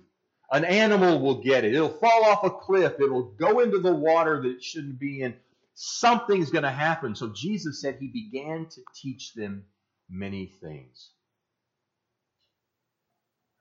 An 0.51 0.63
animal 0.63 1.19
will 1.19 1.41
get 1.41 1.65
it. 1.65 1.73
It'll 1.73 1.89
fall 1.89 2.23
off 2.25 2.43
a 2.43 2.49
cliff. 2.49 2.93
It'll 2.99 3.23
go 3.23 3.59
into 3.59 3.79
the 3.79 3.93
water 3.93 4.41
that 4.41 4.49
it 4.49 4.63
shouldn't 4.63 4.99
be 4.99 5.21
in. 5.21 5.35
Something's 5.73 6.49
going 6.49 6.63
to 6.63 6.71
happen. 6.71 7.15
So 7.15 7.29
Jesus 7.29 7.81
said 7.81 7.97
he 7.99 8.07
began 8.07 8.67
to 8.67 8.81
teach 8.95 9.33
them 9.33 9.65
many 10.09 10.47
things. 10.61 11.09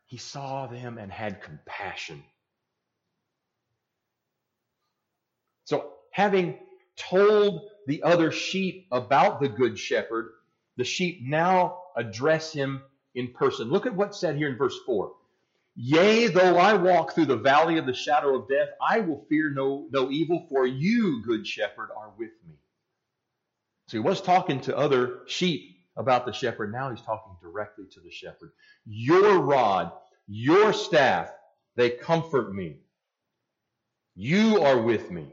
He 0.07 0.17
saw 0.17 0.67
them 0.69 0.99
and 0.99 1.11
had 1.11 1.43
compassion. 1.43 2.23
So, 5.65 5.91
having 6.13 6.59
told 6.97 7.69
the 7.89 8.05
other 8.05 8.31
sheep 8.31 8.87
about 8.93 9.41
the 9.41 9.49
good 9.49 9.79
shepherd, 9.79 10.31
the 10.77 10.85
sheep 10.85 11.21
now 11.23 11.79
address 11.97 12.53
him 12.53 12.83
in 13.17 13.33
person. 13.33 13.69
Look 13.69 13.87
at 13.87 13.97
what's 13.97 14.21
said 14.21 14.37
here 14.37 14.49
in 14.49 14.57
verse 14.57 14.79
4. 14.87 15.13
Yea, 15.77 16.29
though 16.29 16.57
I 16.57 16.73
walk 16.73 17.13
through 17.13 17.27
the 17.27 17.37
valley 17.37 17.77
of 17.77 17.85
the 17.85 17.93
shadow 17.93 18.35
of 18.35 18.49
death, 18.49 18.69
I 18.81 19.01
will 19.01 19.27
fear 19.29 19.51
no, 19.51 19.87
no 19.91 20.11
evil, 20.11 20.47
for 20.49 20.67
you, 20.67 21.23
good 21.23 21.47
shepherd, 21.47 21.91
are 21.95 22.13
with 22.17 22.33
me. 22.49 22.55
So 23.89 23.99
he 23.99 24.01
was 24.01 24.23
talking 24.23 24.61
to 24.63 24.77
other 24.77 25.21
sheep 25.27 25.77
about 25.97 26.25
the 26.25 26.33
shepherd. 26.33 26.73
Now 26.73 26.91
he's 26.91 27.03
talking 27.03 27.37
directly 27.43 27.85
to 27.93 28.01
the 28.01 28.11
shepherd. 28.11 28.53
Your 28.87 29.39
rod, 29.39 29.93
your 30.27 30.73
staff, 30.73 31.31
they 31.77 31.91
comfort 31.91 32.55
me. 32.55 32.79
You 34.15 34.63
are 34.63 34.81
with 34.81 35.11
me. 35.11 35.31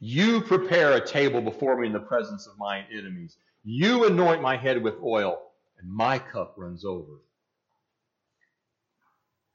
You 0.00 0.40
prepare 0.40 0.94
a 0.94 1.06
table 1.06 1.42
before 1.42 1.78
me 1.78 1.88
in 1.88 1.92
the 1.92 2.00
presence 2.00 2.46
of 2.46 2.58
my 2.58 2.84
enemies. 2.90 3.36
You 3.64 4.06
anoint 4.06 4.40
my 4.40 4.56
head 4.56 4.82
with 4.82 4.94
oil, 5.02 5.38
and 5.78 5.90
my 5.90 6.18
cup 6.18 6.54
runs 6.56 6.86
over. 6.86 7.20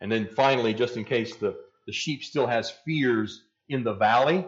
And 0.02 0.12
then 0.12 0.30
finally, 0.36 0.74
just 0.74 0.98
in 0.98 1.04
case 1.04 1.36
the, 1.36 1.56
the 1.86 1.94
sheep 1.94 2.24
still 2.24 2.48
has 2.48 2.72
fears 2.86 3.44
in 3.68 3.84
the 3.84 3.94
valley, 3.94 4.46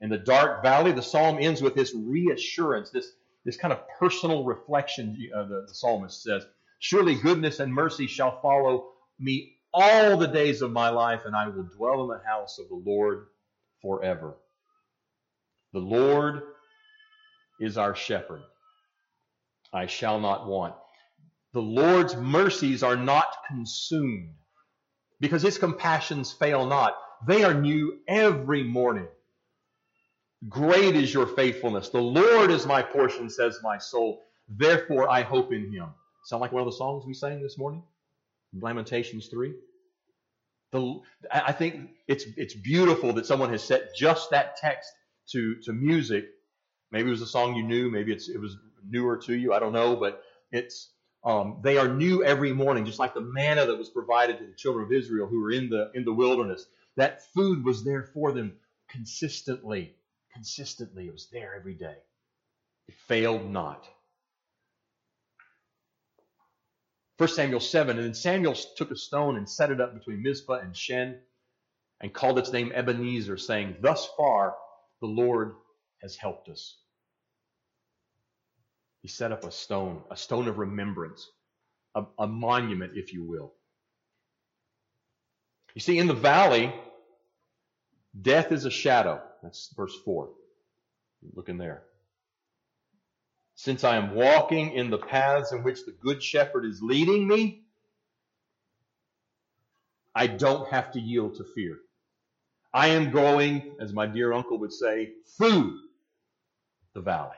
in 0.00 0.10
the 0.10 0.18
dark 0.18 0.62
valley, 0.62 0.92
the 0.92 1.02
psalm 1.02 1.38
ends 1.40 1.62
with 1.62 1.74
this 1.74 1.94
reassurance, 1.94 2.90
this, 2.90 3.12
this 3.44 3.56
kind 3.56 3.72
of 3.72 3.80
personal 3.98 4.44
reflection, 4.44 5.16
uh, 5.34 5.44
the, 5.44 5.64
the 5.68 5.74
psalmist 5.74 6.22
says, 6.22 6.44
Surely 6.78 7.14
goodness 7.14 7.60
and 7.60 7.72
mercy 7.72 8.06
shall 8.06 8.40
follow 8.40 8.92
me 9.18 9.56
all 9.72 10.16
the 10.16 10.26
days 10.26 10.62
of 10.62 10.72
my 10.72 10.88
life, 10.88 11.22
and 11.26 11.36
I 11.36 11.48
will 11.48 11.68
dwell 11.76 12.02
in 12.02 12.08
the 12.08 12.26
house 12.26 12.58
of 12.58 12.68
the 12.68 12.74
Lord 12.90 13.26
forever. 13.82 14.36
The 15.72 15.80
Lord 15.80 16.42
is 17.60 17.76
our 17.78 17.94
shepherd. 17.94 18.42
I 19.72 19.86
shall 19.86 20.18
not 20.18 20.48
want. 20.48 20.74
The 21.52 21.62
Lord's 21.62 22.16
mercies 22.16 22.82
are 22.82 22.96
not 22.96 23.28
consumed 23.46 24.34
because 25.20 25.42
his 25.42 25.58
compassions 25.58 26.32
fail 26.32 26.66
not. 26.66 26.96
They 27.26 27.44
are 27.44 27.54
new 27.54 27.98
every 28.08 28.62
morning. 28.62 29.06
Great 30.48 30.96
is 30.96 31.12
your 31.12 31.26
faithfulness. 31.26 31.90
The 31.90 32.00
Lord 32.00 32.50
is 32.50 32.66
my 32.66 32.80
portion, 32.80 33.28
says 33.28 33.58
my 33.62 33.76
soul. 33.78 34.22
Therefore 34.48 35.10
I 35.10 35.22
hope 35.22 35.52
in 35.52 35.70
him. 35.70 35.88
Sound 36.24 36.40
like 36.40 36.52
one 36.52 36.62
of 36.62 36.66
the 36.66 36.76
songs 36.76 37.04
we 37.06 37.14
sang 37.14 37.42
this 37.42 37.58
morning? 37.58 37.82
Lamentations 38.58 39.28
3. 39.28 39.54
The, 40.72 41.00
I 41.30 41.52
think 41.52 41.90
it's, 42.08 42.24
it's 42.36 42.54
beautiful 42.54 43.12
that 43.14 43.26
someone 43.26 43.50
has 43.50 43.62
set 43.62 43.94
just 43.94 44.30
that 44.30 44.56
text 44.56 44.90
to, 45.32 45.56
to 45.62 45.72
music. 45.72 46.26
Maybe 46.90 47.08
it 47.08 47.10
was 47.10 47.22
a 47.22 47.26
song 47.26 47.54
you 47.54 47.62
knew, 47.62 47.90
maybe 47.90 48.12
it's, 48.12 48.28
it 48.28 48.40
was 48.40 48.56
newer 48.88 49.16
to 49.18 49.34
you, 49.34 49.52
I 49.52 49.58
don't 49.58 49.72
know, 49.72 49.96
but 49.96 50.22
it's, 50.52 50.90
um, 51.24 51.58
they 51.62 51.76
are 51.76 51.88
new 51.88 52.24
every 52.24 52.52
morning, 52.52 52.86
just 52.86 52.98
like 52.98 53.14
the 53.14 53.20
manna 53.20 53.66
that 53.66 53.78
was 53.78 53.90
provided 53.90 54.38
to 54.38 54.46
the 54.46 54.54
children 54.54 54.86
of 54.86 54.92
Israel 54.92 55.26
who 55.26 55.40
were 55.40 55.50
in 55.50 55.68
the, 55.68 55.90
in 55.94 56.04
the 56.04 56.12
wilderness. 56.12 56.66
That 56.96 57.24
food 57.34 57.64
was 57.64 57.84
there 57.84 58.04
for 58.14 58.32
them 58.32 58.56
consistently. 58.88 59.94
Consistently. 60.32 61.06
It 61.06 61.12
was 61.12 61.28
there 61.32 61.54
every 61.54 61.74
day. 61.74 61.96
It 62.88 62.94
failed 63.06 63.50
not. 63.50 63.86
1 67.18 67.28
Samuel 67.28 67.60
7, 67.60 67.98
and 67.98 68.06
then 68.06 68.14
Samuel 68.14 68.54
took 68.76 68.90
a 68.90 68.96
stone 68.96 69.36
and 69.36 69.48
set 69.48 69.70
it 69.70 69.80
up 69.80 69.92
between 69.92 70.22
Mizpah 70.22 70.60
and 70.60 70.74
Shen 70.74 71.18
and 72.00 72.14
called 72.14 72.38
its 72.38 72.52
name 72.52 72.72
Ebenezer, 72.74 73.36
saying, 73.36 73.76
Thus 73.80 74.08
far 74.16 74.54
the 75.02 75.06
Lord 75.06 75.54
has 76.00 76.16
helped 76.16 76.48
us. 76.48 76.78
He 79.02 79.08
set 79.08 79.32
up 79.32 79.44
a 79.44 79.50
stone, 79.50 80.02
a 80.10 80.16
stone 80.16 80.48
of 80.48 80.58
remembrance, 80.58 81.30
a, 81.94 82.04
a 82.18 82.26
monument, 82.26 82.92
if 82.96 83.12
you 83.12 83.24
will. 83.24 83.52
You 85.74 85.80
see, 85.80 85.98
in 85.98 86.06
the 86.06 86.14
valley, 86.14 86.72
death 88.20 88.52
is 88.52 88.64
a 88.64 88.70
shadow. 88.70 89.20
That's 89.42 89.72
verse 89.76 89.94
4. 90.04 90.28
Look 91.34 91.48
in 91.48 91.58
there. 91.58 91.82
Since 93.54 93.84
I 93.84 93.96
am 93.96 94.14
walking 94.14 94.72
in 94.72 94.90
the 94.90 94.98
paths 94.98 95.52
in 95.52 95.62
which 95.62 95.84
the 95.84 95.92
Good 95.92 96.22
Shepherd 96.22 96.64
is 96.64 96.82
leading 96.82 97.28
me, 97.28 97.62
I 100.14 100.26
don't 100.26 100.68
have 100.68 100.92
to 100.92 101.00
yield 101.00 101.36
to 101.36 101.44
fear. 101.44 101.78
I 102.72 102.88
am 102.88 103.10
going, 103.10 103.76
as 103.80 103.92
my 103.92 104.06
dear 104.06 104.32
uncle 104.32 104.58
would 104.58 104.72
say, 104.72 105.12
through 105.36 105.78
the 106.94 107.00
valley. 107.00 107.36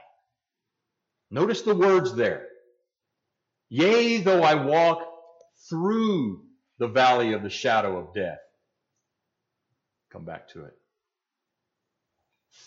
Notice 1.33 1.63
the 1.63 1.75
words 1.75 2.15
there. 2.15 2.47
Yea, 3.71 4.19
though 4.19 4.43
I 4.43 4.55
walk 4.55 5.03
through 5.69 6.45
the 6.79 6.89
valley 6.89 7.33
of 7.33 7.43
the 7.43 7.49
shadow 7.49 7.99
of 7.99 8.13
death. 8.13 8.39
Come 10.13 10.27
back 10.27 10.49
to 10.51 10.67
it. 10.67 10.77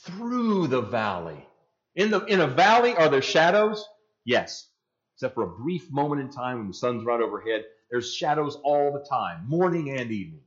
Through 0.04 0.68
the 0.68 0.82
valley 0.82 1.48
in, 1.96 2.10
the, 2.10 2.26
in 2.26 2.42
a 2.42 2.48
valley, 2.48 2.96
are 2.96 3.08
there 3.08 3.22
shadows? 3.22 3.86
Yes. 4.26 4.68
Except 5.16 5.36
for 5.36 5.44
a 5.44 5.58
brief 5.58 5.92
moment 5.92 6.22
in 6.22 6.32
time 6.32 6.58
when 6.58 6.68
the 6.68 6.74
sun's 6.74 7.06
right 7.06 7.22
overhead. 7.22 7.66
There's 7.92 8.16
shadows 8.16 8.58
all 8.64 8.92
the 8.92 9.08
time, 9.08 9.48
morning 9.48 9.92
and 9.92 10.12
evening. 10.12 10.42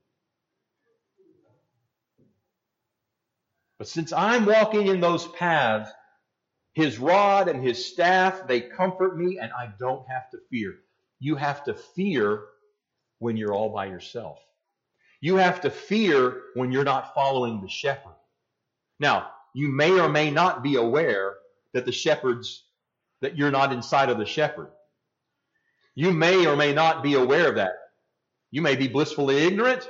But 3.78 3.86
since 3.86 4.12
I'm 4.12 4.44
walking 4.44 4.88
in 4.88 5.00
those 5.00 5.26
paths, 5.28 5.88
his 6.74 6.98
rod 6.98 7.48
and 7.48 7.62
his 7.62 7.84
staff, 7.84 8.46
they 8.46 8.60
comfort 8.60 9.18
me, 9.18 9.38
and 9.38 9.50
I 9.52 9.70
don't 9.78 10.06
have 10.08 10.30
to 10.30 10.38
fear. 10.50 10.76
You 11.18 11.34
have 11.36 11.64
to 11.64 11.74
fear 11.74 12.44
when 13.18 13.36
you're 13.36 13.54
all 13.54 13.70
by 13.70 13.86
yourself. 13.86 14.38
You 15.20 15.36
have 15.36 15.60
to 15.62 15.70
fear 15.70 16.42
when 16.54 16.70
you're 16.70 16.84
not 16.84 17.14
following 17.14 17.60
the 17.60 17.68
shepherd. 17.68 18.14
Now, 19.00 19.30
you 19.54 19.68
may 19.68 19.98
or 19.98 20.08
may 20.08 20.30
not 20.30 20.62
be 20.62 20.76
aware 20.76 21.36
that 21.72 21.84
the 21.84 21.92
shepherds, 21.92 22.64
that 23.20 23.36
you're 23.36 23.50
not 23.50 23.72
inside 23.72 24.10
of 24.10 24.18
the 24.18 24.26
shepherd. 24.26 24.70
You 25.94 26.12
may 26.12 26.46
or 26.46 26.54
may 26.54 26.72
not 26.72 27.02
be 27.02 27.14
aware 27.14 27.48
of 27.48 27.56
that. 27.56 27.72
You 28.52 28.62
may 28.62 28.76
be 28.76 28.86
blissfully 28.86 29.38
ignorant. 29.38 29.88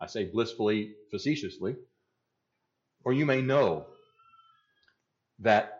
I 0.00 0.06
say 0.06 0.24
blissfully 0.24 0.94
facetiously. 1.10 1.76
Or 3.04 3.12
you 3.12 3.24
may 3.24 3.40
know 3.40 3.86
that 5.38 5.79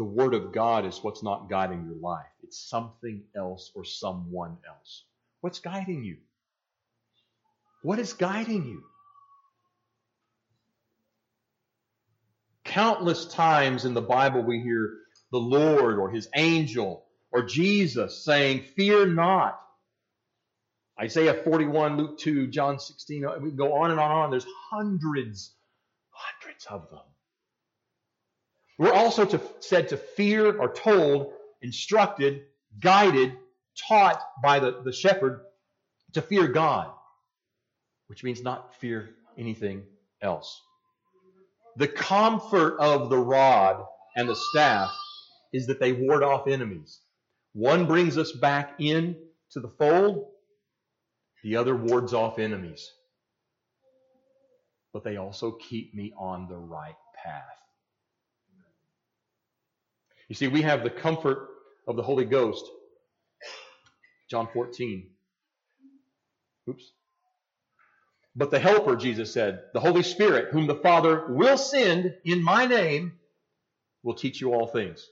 the 0.00 0.04
Word 0.04 0.32
of 0.32 0.50
God 0.50 0.86
is 0.86 1.04
what's 1.04 1.22
not 1.22 1.50
guiding 1.50 1.84
your 1.84 2.00
life. 2.00 2.24
It's 2.42 2.58
something 2.58 3.22
else 3.36 3.70
or 3.74 3.84
someone 3.84 4.56
else. 4.66 5.04
What's 5.42 5.58
guiding 5.58 6.04
you? 6.04 6.16
What 7.82 7.98
is 7.98 8.14
guiding 8.14 8.64
you? 8.66 8.82
Countless 12.64 13.26
times 13.26 13.84
in 13.84 13.92
the 13.92 14.00
Bible 14.00 14.42
we 14.42 14.60
hear 14.60 14.90
the 15.32 15.38
Lord 15.38 15.98
or 15.98 16.08
his 16.08 16.30
angel 16.34 17.04
or 17.30 17.42
Jesus 17.42 18.24
saying, 18.24 18.62
Fear 18.74 19.08
not. 19.08 19.60
Isaiah 20.98 21.34
41, 21.44 21.98
Luke 21.98 22.18
2, 22.18 22.46
John 22.46 22.78
16, 22.78 23.26
uh, 23.26 23.34
we 23.38 23.50
can 23.50 23.56
go 23.58 23.74
on 23.74 23.90
and 23.90 24.00
on 24.00 24.10
and 24.10 24.20
on. 24.20 24.30
There's 24.30 24.46
hundreds, 24.70 25.52
hundreds 26.10 26.64
of 26.64 26.88
them. 26.88 27.09
We're 28.80 28.94
also 28.94 29.26
to, 29.26 29.42
said 29.58 29.90
to 29.90 29.98
fear 29.98 30.58
or 30.58 30.72
told, 30.72 31.34
instructed, 31.60 32.44
guided, 32.80 33.36
taught 33.86 34.22
by 34.42 34.58
the, 34.58 34.80
the 34.82 34.90
shepherd 34.90 35.42
to 36.14 36.22
fear 36.22 36.48
God, 36.48 36.90
which 38.06 38.24
means 38.24 38.42
not 38.42 38.74
fear 38.76 39.10
anything 39.36 39.82
else. 40.22 40.62
The 41.76 41.88
comfort 41.88 42.78
of 42.78 43.10
the 43.10 43.18
rod 43.18 43.84
and 44.16 44.26
the 44.26 44.34
staff 44.34 44.90
is 45.52 45.66
that 45.66 45.78
they 45.78 45.92
ward 45.92 46.22
off 46.22 46.48
enemies. 46.48 47.00
One 47.52 47.84
brings 47.84 48.16
us 48.16 48.32
back 48.32 48.76
in 48.78 49.14
to 49.50 49.60
the 49.60 49.68
fold, 49.68 50.26
the 51.44 51.56
other 51.56 51.76
wards 51.76 52.14
off 52.14 52.38
enemies. 52.38 52.90
But 54.94 55.04
they 55.04 55.18
also 55.18 55.52
keep 55.52 55.94
me 55.94 56.14
on 56.18 56.48
the 56.48 56.56
right 56.56 56.96
path. 57.22 57.59
You 60.30 60.36
see, 60.36 60.46
we 60.46 60.62
have 60.62 60.84
the 60.84 60.90
comfort 60.90 61.48
of 61.88 61.96
the 61.96 62.04
Holy 62.04 62.24
Ghost. 62.24 62.64
John 64.30 64.48
14. 64.54 65.08
Oops. 66.68 66.92
But 68.36 68.52
the 68.52 68.60
Helper, 68.60 68.94
Jesus 68.94 69.32
said, 69.32 69.64
the 69.74 69.80
Holy 69.80 70.04
Spirit, 70.04 70.52
whom 70.52 70.68
the 70.68 70.76
Father 70.76 71.26
will 71.30 71.58
send 71.58 72.14
in 72.24 72.44
my 72.44 72.64
name, 72.66 73.14
will 74.04 74.14
teach 74.14 74.40
you 74.40 74.54
all 74.54 74.68
things 74.68 75.04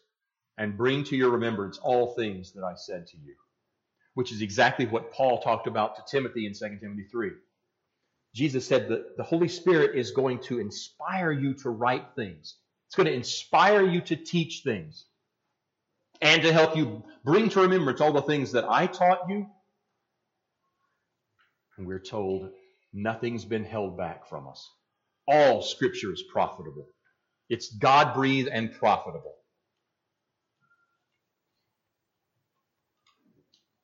and 0.57 0.79
bring 0.79 1.03
to 1.03 1.17
your 1.17 1.31
remembrance 1.31 1.79
all 1.79 2.15
things 2.15 2.53
that 2.53 2.63
I 2.63 2.75
said 2.77 3.09
to 3.09 3.17
you. 3.17 3.35
Which 4.15 4.31
is 4.31 4.41
exactly 4.41 4.87
what 4.87 5.11
Paul 5.11 5.43
talked 5.43 5.67
about 5.67 5.97
to 5.97 6.03
Timothy 6.09 6.47
in 6.47 6.53
2 6.53 6.79
Timothy 6.81 7.07
3. 7.11 7.31
Jesus 8.37 8.69
said 8.69 8.89
that 8.91 9.17
the 9.17 9.25
Holy 9.25 9.49
Spirit 9.49 9.99
is 9.99 10.13
going 10.13 10.39
to 10.45 10.61
inspire 10.61 11.33
you 11.33 11.55
to 11.55 11.71
write 11.71 12.15
things. 12.15 12.55
It's 12.89 12.97
going 12.97 13.07
to 13.07 13.15
inspire 13.15 13.87
you 13.87 14.01
to 14.03 14.17
teach 14.17 14.63
things 14.65 15.07
and 16.21 16.43
to 16.43 16.53
help 16.53 16.77
you 16.77 17.05
bring 17.25 17.49
to 17.51 17.61
remembrance 17.61 18.01
all 18.01 18.13
the 18.13 18.23
things 18.23 18.53
that 18.53 18.65
I 18.69 18.87
taught 18.87 19.29
you. 19.29 19.47
And 21.77 21.87
we're 21.87 22.01
told 22.01 22.51
Nothing's 22.93 23.45
been 23.45 23.65
held 23.65 23.97
back 23.97 24.29
from 24.29 24.49
us. 24.49 24.71
All 25.27 25.63
scripture 25.63 26.13
is 26.13 26.23
profitable. 26.23 26.89
It's 27.49 27.75
God 27.75 28.15
breathed 28.15 28.49
and 28.49 28.73
profitable. 28.73 29.35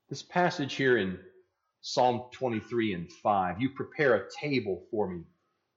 This 0.09 0.23
passage 0.23 0.75
here 0.75 0.97
in 0.97 1.19
Psalm 1.81 2.25
23 2.33 2.95
and 2.95 3.13
5 3.13 3.61
you 3.61 3.71
prepare 3.71 4.15
a 4.15 4.29
table 4.41 4.85
for 4.91 5.09
me 5.09 5.25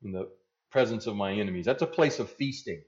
in 0.04 0.12
the 0.12 0.30
presence 0.72 1.08
of 1.08 1.16
my 1.16 1.34
enemies. 1.34 1.66
That's 1.66 1.82
a 1.82 1.88
place 1.88 2.20
of 2.20 2.30
feasting. 2.32 2.82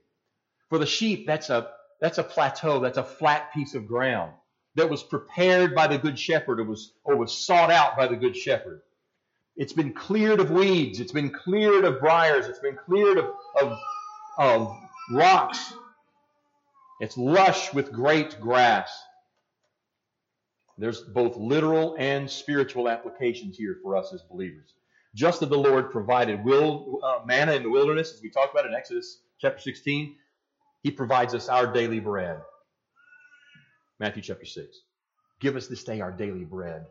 For 0.70 0.78
the 0.78 0.86
sheep, 0.86 1.26
that's 1.26 1.50
a, 1.50 1.68
that's 2.00 2.18
a 2.18 2.24
plateau, 2.24 2.80
that's 2.80 2.96
a 2.96 3.04
flat 3.04 3.52
piece 3.52 3.74
of 3.74 3.86
ground 3.86 4.32
that 4.76 4.88
was 4.88 5.02
prepared 5.02 5.74
by 5.74 5.86
the 5.86 5.98
good 5.98 6.18
shepherd 6.18 6.60
or 6.60 6.64
was, 6.64 6.92
or 7.04 7.16
was 7.16 7.36
sought 7.36 7.70
out 7.70 7.96
by 7.96 8.06
the 8.06 8.16
good 8.16 8.36
shepherd. 8.36 8.82
It's 9.56 9.72
been 9.72 9.92
cleared 9.92 10.40
of 10.40 10.50
weeds. 10.50 11.00
It's 11.00 11.12
been 11.12 11.30
cleared 11.30 11.84
of 11.84 12.00
briars. 12.00 12.46
It's 12.46 12.60
been 12.60 12.76
cleared 12.76 13.18
of, 13.18 13.34
of, 13.60 13.78
of 14.38 14.76
rocks. 15.10 15.74
It's 17.00 17.18
lush 17.18 17.74
with 17.74 17.92
great 17.92 18.40
grass. 18.40 18.90
There's 20.78 21.00
both 21.00 21.36
literal 21.36 21.96
and 21.98 22.30
spiritual 22.30 22.88
applications 22.88 23.56
here 23.56 23.78
for 23.82 23.96
us 23.96 24.14
as 24.14 24.22
believers. 24.22 24.74
Just 25.14 25.42
as 25.42 25.48
the 25.48 25.58
Lord 25.58 25.90
provided 25.90 26.42
will, 26.44 27.00
uh, 27.02 27.18
manna 27.26 27.52
in 27.52 27.64
the 27.64 27.70
wilderness, 27.70 28.14
as 28.14 28.22
we 28.22 28.30
talked 28.30 28.54
about 28.54 28.66
in 28.66 28.74
Exodus 28.74 29.18
chapter 29.40 29.60
16, 29.60 30.14
He 30.82 30.90
provides 30.90 31.34
us 31.34 31.48
our 31.48 31.72
daily 31.72 32.00
bread. 32.00 32.40
Matthew 33.98 34.22
chapter 34.22 34.46
6. 34.46 34.78
Give 35.40 35.56
us 35.56 35.68
this 35.68 35.84
day 35.84 36.00
our 36.00 36.12
daily 36.12 36.44
bread. 36.44 36.86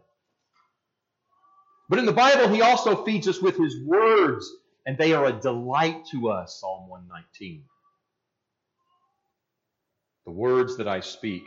But 1.90 2.00
in 2.00 2.06
the 2.06 2.14
Bible, 2.14 2.48
he 2.48 2.62
also 2.62 3.04
feeds 3.04 3.28
us 3.28 3.42
with 3.42 3.58
his 3.58 3.84
words, 3.84 4.52
and 4.86 4.98
they 4.98 5.14
are 5.14 5.26
a 5.26 5.34
delight 5.34 6.06
to 6.12 6.30
us, 6.30 6.60
Psalm 6.60 6.88
119. 6.88 7.64
The 10.26 10.32
words 10.32 10.78
that 10.78 10.88
I 10.88 11.00
speak, 11.00 11.44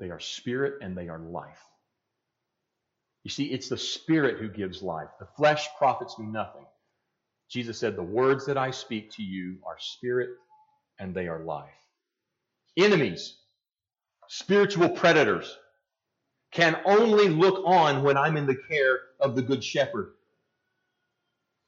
they 0.00 0.10
are 0.10 0.20
spirit 0.20 0.76
and 0.80 0.96
they 0.96 1.08
are 1.08 1.18
life. 1.18 1.62
You 3.24 3.30
see, 3.30 3.44
it's 3.46 3.68
the 3.68 3.76
spirit 3.76 4.38
who 4.38 4.48
gives 4.48 4.82
life. 4.82 5.10
The 5.20 5.26
flesh 5.36 5.68
profits 5.76 6.18
me 6.18 6.26
nothing. 6.26 6.64
Jesus 7.48 7.78
said, 7.78 7.96
The 7.96 8.02
words 8.02 8.46
that 8.46 8.58
I 8.58 8.70
speak 8.70 9.12
to 9.12 9.22
you 9.22 9.58
are 9.66 9.76
spirit 9.78 10.30
and 10.98 11.14
they 11.14 11.28
are 11.28 11.40
life. 11.44 11.70
Enemies, 12.76 13.36
spiritual 14.28 14.90
predators, 14.90 15.56
can 16.52 16.80
only 16.84 17.28
look 17.28 17.62
on 17.64 18.02
when 18.02 18.16
I'm 18.16 18.36
in 18.36 18.46
the 18.46 18.56
care 18.68 19.00
of 19.20 19.36
the 19.36 19.42
Good 19.42 19.62
Shepherd. 19.64 20.12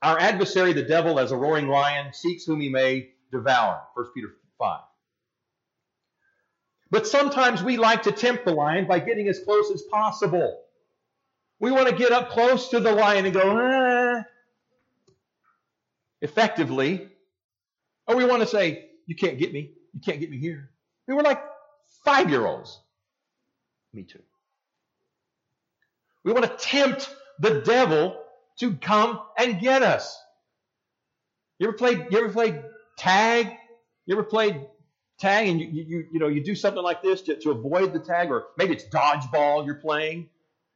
Our 0.03 0.19
adversary, 0.19 0.73
the 0.73 0.83
devil, 0.83 1.19
as 1.21 1.33
a 1.33 1.37
roaring 1.37 1.69
lion, 1.69 2.13
seeks 2.13 2.45
whom 2.45 2.61
he 2.61 2.71
may 2.71 3.11
devour. 3.33 3.83
1 3.95 4.07
Peter 4.15 4.29
5. 4.59 4.81
But 6.91 7.07
sometimes 7.07 7.63
we 7.63 7.77
like 7.77 8.05
to 8.05 8.13
tempt 8.13 8.45
the 8.45 8.53
lion 8.53 8.87
by 8.87 9.01
getting 9.01 9.29
as 9.29 9.41
close 9.41 9.71
as 9.73 9.83
possible. 9.83 10.63
We 11.61 11.71
want 11.71 11.89
to 11.89 11.95
get 11.95 12.13
up 12.13 12.31
close 12.31 12.69
to 12.71 12.81
the 12.81 12.93
lion 12.93 13.27
and 13.27 13.35
go, 13.35 13.43
ah, 13.45 13.80
effectively. 16.23 17.09
Or 18.07 18.17
we 18.17 18.25
want 18.25 18.43
to 18.43 18.49
say, 18.49 18.91
You 19.07 19.17
can't 19.17 19.39
get 19.39 19.53
me. 19.53 19.73
You 19.95 20.01
can't 20.05 20.21
get 20.21 20.31
me 20.31 20.39
here. 20.39 20.71
We 21.07 21.15
were 21.15 21.23
like 21.23 21.43
five 22.05 22.31
year 22.31 22.47
olds. 22.47 22.81
Me 23.93 24.05
too. 24.05 24.23
We 26.25 26.33
want 26.33 26.45
to 26.47 26.65
tempt 26.65 27.15
the 27.39 27.61
devil 27.61 28.21
to 28.59 28.75
come 28.75 29.21
and 29.39 29.59
get 29.61 29.83
us. 29.83 30.19
You 31.59 31.69
ever 31.69 31.77
played, 31.77 32.07
you 32.11 32.19
ever 32.19 32.29
played 32.29 32.63
tag? 32.99 33.49
You 34.07 34.15
ever 34.15 34.23
played 34.23 34.67
tag 35.19 35.49
and 35.49 35.61
you, 35.61 35.67
you, 35.67 36.07
you 36.13 36.19
know, 36.19 36.29
you 36.29 36.43
do 36.43 36.55
something 36.55 36.83
like 36.83 37.03
this 37.03 37.23
to, 37.23 37.37
to 37.37 37.51
avoid 37.51 37.93
the 37.93 37.99
tag, 37.99 38.31
or 38.31 38.47
maybe 38.57 38.73
it's 38.75 38.85
dodgeball 38.85 39.67
you're 39.67 39.75
playing, 39.77 40.29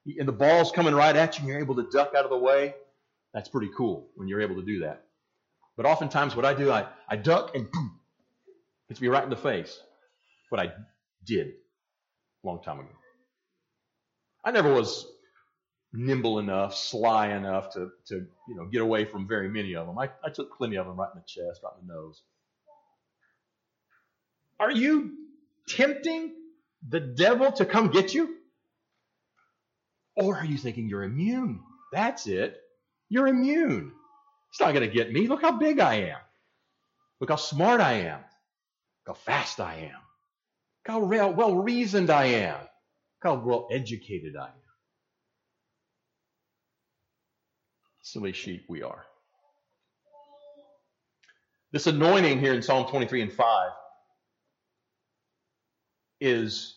and 0.07 0.29
the 0.29 0.33
ball's 0.33 0.73
coming 0.73 0.95
right 0.95 1.17
at 1.17 1.37
you 1.37 1.41
and 1.41 1.49
you're 1.49 1.59
able 1.59 1.75
to 1.77 1.89
duck 1.91 2.13
out 2.17 2.25
of 2.25 2.31
the 2.31 2.39
way? 2.39 2.75
That's 3.33 3.49
pretty 3.49 3.71
cool 3.77 4.09
when 4.17 4.29
you're 4.29 4.41
able 4.41 4.57
to 4.57 4.63
do 4.63 4.81
that. 4.81 5.04
But 5.77 5.87
oftentimes, 5.87 6.37
what 6.37 6.45
I 6.45 6.55
do, 6.55 6.71
I, 6.71 6.87
I 7.09 7.17
duck 7.17 7.55
and 7.55 7.71
boom, 7.71 7.99
hits 8.89 9.01
me 9.01 9.09
right 9.09 9.25
in 9.25 9.31
the 9.31 9.37
face. 9.37 9.79
What 10.51 10.61
I 10.61 10.73
did 11.25 11.49
a 11.49 12.47
long 12.47 12.63
time 12.63 12.81
ago. 12.81 12.89
I 14.45 14.51
never 14.51 14.73
was 14.73 15.07
nimble 15.93 16.39
enough, 16.39 16.77
sly 16.77 17.29
enough 17.29 17.73
to, 17.75 17.91
to 18.07 18.27
you 18.49 18.55
know, 18.55 18.67
get 18.67 18.83
away 18.83 19.05
from 19.05 19.27
very 19.27 19.49
many 19.49 19.75
of 19.75 19.87
them. 19.87 19.99
I, 19.99 20.11
I 20.25 20.31
took 20.31 20.57
plenty 20.57 20.77
of 20.77 20.87
them 20.87 20.97
right 20.97 21.09
in 21.15 21.21
the 21.21 21.27
chest, 21.27 21.61
right 21.63 21.73
in 21.81 21.87
the 21.87 21.95
nose. 21.95 22.23
Are 24.61 24.71
you 24.71 25.13
tempting 25.69 26.35
the 26.89 27.01
devil 27.01 27.51
to 27.53 27.65
come 27.65 27.91
get 27.91 28.15
you? 28.15 28.37
Or 30.17 30.37
are 30.37 30.45
you 30.45 30.59
thinking 30.59 30.89
you're 30.89 31.03
immune? 31.03 31.61
That's 31.93 32.27
it. 32.27 32.61
You're 33.09 33.27
immune. 33.27 33.93
It's 34.55 34.61
not 34.61 34.73
going 34.73 34.89
to 34.89 34.95
get 34.95 35.13
me. 35.13 35.27
Look 35.27 35.43
how 35.43 35.59
big 35.59 35.81
I 35.81 35.95
am. 35.95 36.19
Look 37.21 37.29
how 37.29 37.35
smart 37.35 37.81
I 37.81 37.95
am. 37.95 38.21
Look 38.21 39.09
how 39.09 39.15
fast 39.15 39.59
I 39.59 39.75
am. 39.75 39.99
Look 40.87 41.11
how 41.13 41.31
well 41.33 41.57
reasoned 41.57 42.09
I 42.09 42.27
am. 42.27 42.61
Look 42.61 42.69
how 43.25 43.35
well 43.35 43.67
educated 43.73 44.37
I 44.37 44.47
am. 44.47 44.53
Silly 48.03 48.33
sheep 48.33 48.67
we 48.69 48.85
are. 48.85 49.05
This 51.73 51.89
anointing 51.89 52.39
here 52.39 52.55
in 52.55 52.63
Psalm 52.63 52.87
23 52.87 53.23
and 53.23 53.33
5 53.33 53.71
is 56.21 56.77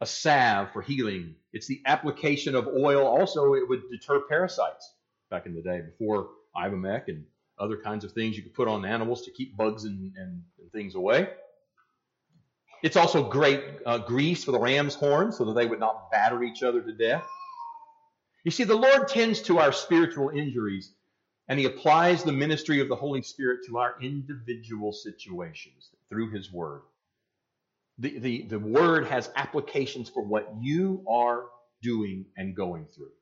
a 0.00 0.06
salve 0.06 0.72
for 0.72 0.82
healing. 0.82 1.36
It's 1.52 1.68
the 1.68 1.80
application 1.86 2.56
of 2.56 2.66
oil. 2.66 3.06
Also, 3.06 3.54
it 3.54 3.68
would 3.68 3.82
deter 3.88 4.22
parasites 4.28 4.94
back 5.30 5.46
in 5.46 5.54
the 5.54 5.62
day 5.62 5.80
before 5.80 6.30
Ivomec 6.56 7.08
and 7.08 7.24
other 7.58 7.76
kinds 7.76 8.04
of 8.04 8.12
things 8.12 8.36
you 8.36 8.42
could 8.42 8.54
put 8.54 8.68
on 8.68 8.84
animals 8.84 9.22
to 9.22 9.30
keep 9.30 9.56
bugs 9.56 9.84
and, 9.84 10.12
and, 10.16 10.42
and 10.60 10.72
things 10.72 10.94
away. 10.94 11.28
It's 12.82 12.96
also 12.96 13.28
great 13.28 13.62
uh, 13.84 13.98
grease 13.98 14.44
for 14.44 14.52
the 14.52 14.60
ram's 14.60 14.94
horn 14.94 15.32
so 15.32 15.44
that 15.46 15.54
they 15.54 15.66
would 15.66 15.80
not 15.80 16.10
batter 16.10 16.42
each 16.42 16.62
other 16.62 16.82
to 16.82 16.92
death. 16.92 17.24
You 18.44 18.50
see, 18.50 18.64
the 18.64 18.76
Lord 18.76 19.08
tends 19.08 19.42
to 19.42 19.58
our 19.58 19.72
spiritual 19.72 20.28
injuries 20.28 20.92
and 21.48 21.58
He 21.58 21.64
applies 21.64 22.22
the 22.22 22.32
ministry 22.32 22.80
of 22.80 22.88
the 22.88 22.96
Holy 22.96 23.22
Spirit 23.22 23.60
to 23.66 23.78
our 23.78 23.96
individual 24.00 24.92
situations 24.92 25.90
through 26.08 26.30
His 26.30 26.52
Word. 26.52 26.82
The, 27.98 28.18
the, 28.18 28.42
the 28.42 28.58
Word 28.58 29.06
has 29.06 29.30
applications 29.36 30.10
for 30.10 30.22
what 30.22 30.52
you 30.60 31.04
are 31.08 31.44
doing 31.82 32.26
and 32.36 32.54
going 32.54 32.86
through, 32.94 33.12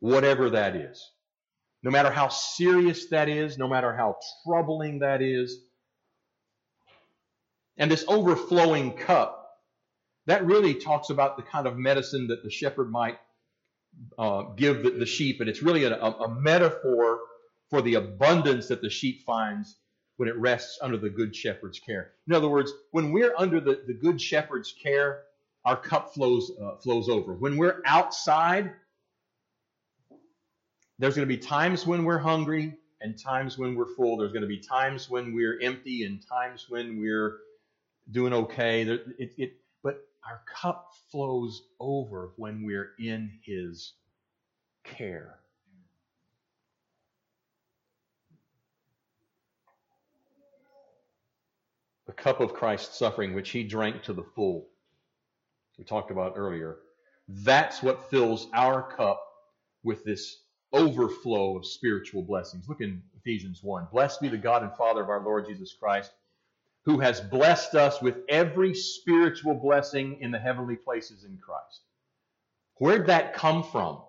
whatever 0.00 0.50
that 0.50 0.76
is. 0.76 1.10
No 1.82 1.90
matter 1.90 2.10
how 2.10 2.28
serious 2.28 3.06
that 3.08 3.28
is, 3.28 3.58
no 3.58 3.68
matter 3.68 3.94
how 3.94 4.16
troubling 4.44 5.00
that 5.00 5.20
is. 5.20 5.58
And 7.76 7.90
this 7.90 8.04
overflowing 8.06 8.92
cup, 8.92 9.38
that 10.26 10.44
really 10.46 10.74
talks 10.74 11.10
about 11.10 11.36
the 11.36 11.42
kind 11.42 11.66
of 11.66 11.76
medicine 11.76 12.28
that 12.28 12.44
the 12.44 12.50
shepherd 12.50 12.90
might 12.90 13.18
uh, 14.18 14.42
give 14.56 14.82
the, 14.84 14.90
the, 14.90 15.06
sheep, 15.06 15.40
and 15.40 15.48
it's 15.48 15.62
really 15.62 15.84
a, 15.84 15.94
a 15.94 16.28
metaphor 16.28 17.18
for 17.68 17.82
the 17.82 17.94
abundance 17.94 18.68
that 18.68 18.80
the 18.80 18.88
sheep 18.90 19.24
finds 19.24 19.76
when 20.16 20.28
it 20.28 20.36
rests 20.36 20.78
under 20.80 20.96
the 20.96 21.10
good 21.10 21.34
shepherd's 21.34 21.80
care. 21.80 22.12
In 22.26 22.34
other 22.34 22.48
words, 22.48 22.72
when 22.90 23.12
we're 23.12 23.34
under 23.36 23.60
the, 23.60 23.82
the 23.86 23.94
good 23.94 24.20
shepherd's 24.20 24.72
care, 24.72 25.22
our 25.64 25.76
cup 25.76 26.14
flows 26.14 26.50
uh, 26.62 26.76
flows 26.76 27.08
over. 27.08 27.34
When 27.34 27.56
we're 27.56 27.80
outside, 27.84 28.72
there's 31.02 31.16
going 31.16 31.28
to 31.28 31.36
be 31.36 31.42
times 31.42 31.84
when 31.84 32.04
we're 32.04 32.20
hungry 32.20 32.78
and 33.00 33.18
times 33.18 33.58
when 33.58 33.74
we're 33.74 33.92
full. 33.96 34.16
There's 34.16 34.30
going 34.30 34.42
to 34.42 34.48
be 34.48 34.60
times 34.60 35.10
when 35.10 35.34
we're 35.34 35.60
empty 35.60 36.04
and 36.04 36.24
times 36.24 36.66
when 36.68 37.00
we're 37.00 37.38
doing 38.12 38.32
okay. 38.32 38.82
It, 38.82 39.34
it, 39.36 39.56
but 39.82 40.06
our 40.24 40.42
cup 40.46 40.92
flows 41.10 41.64
over 41.80 42.30
when 42.36 42.62
we're 42.62 42.92
in 43.00 43.32
His 43.44 43.94
care. 44.84 45.40
The 52.06 52.12
cup 52.12 52.38
of 52.38 52.54
Christ's 52.54 52.96
suffering, 52.96 53.34
which 53.34 53.50
He 53.50 53.64
drank 53.64 54.04
to 54.04 54.12
the 54.12 54.22
full, 54.22 54.68
we 55.76 55.84
talked 55.84 56.12
about 56.12 56.34
earlier, 56.36 56.76
that's 57.26 57.82
what 57.82 58.08
fills 58.08 58.46
our 58.54 58.84
cup 58.94 59.20
with 59.82 60.04
this 60.04 60.41
overflow 60.72 61.56
of 61.56 61.66
spiritual 61.66 62.22
blessings. 62.22 62.68
Look 62.68 62.80
in 62.80 63.02
Ephesians 63.18 63.62
1. 63.62 63.88
Blessed 63.92 64.20
be 64.20 64.28
the 64.28 64.38
God 64.38 64.62
and 64.62 64.74
Father 64.74 65.02
of 65.02 65.08
our 65.08 65.22
Lord 65.22 65.46
Jesus 65.46 65.72
Christ, 65.72 66.12
who 66.84 66.98
has 67.00 67.20
blessed 67.20 67.74
us 67.74 68.00
with 68.02 68.16
every 68.28 68.74
spiritual 68.74 69.54
blessing 69.54 70.18
in 70.20 70.30
the 70.30 70.38
heavenly 70.38 70.76
places 70.76 71.24
in 71.24 71.38
Christ. 71.38 71.80
Where'd 72.76 73.06
that 73.06 73.34
come 73.34 73.62
from? 73.62 74.00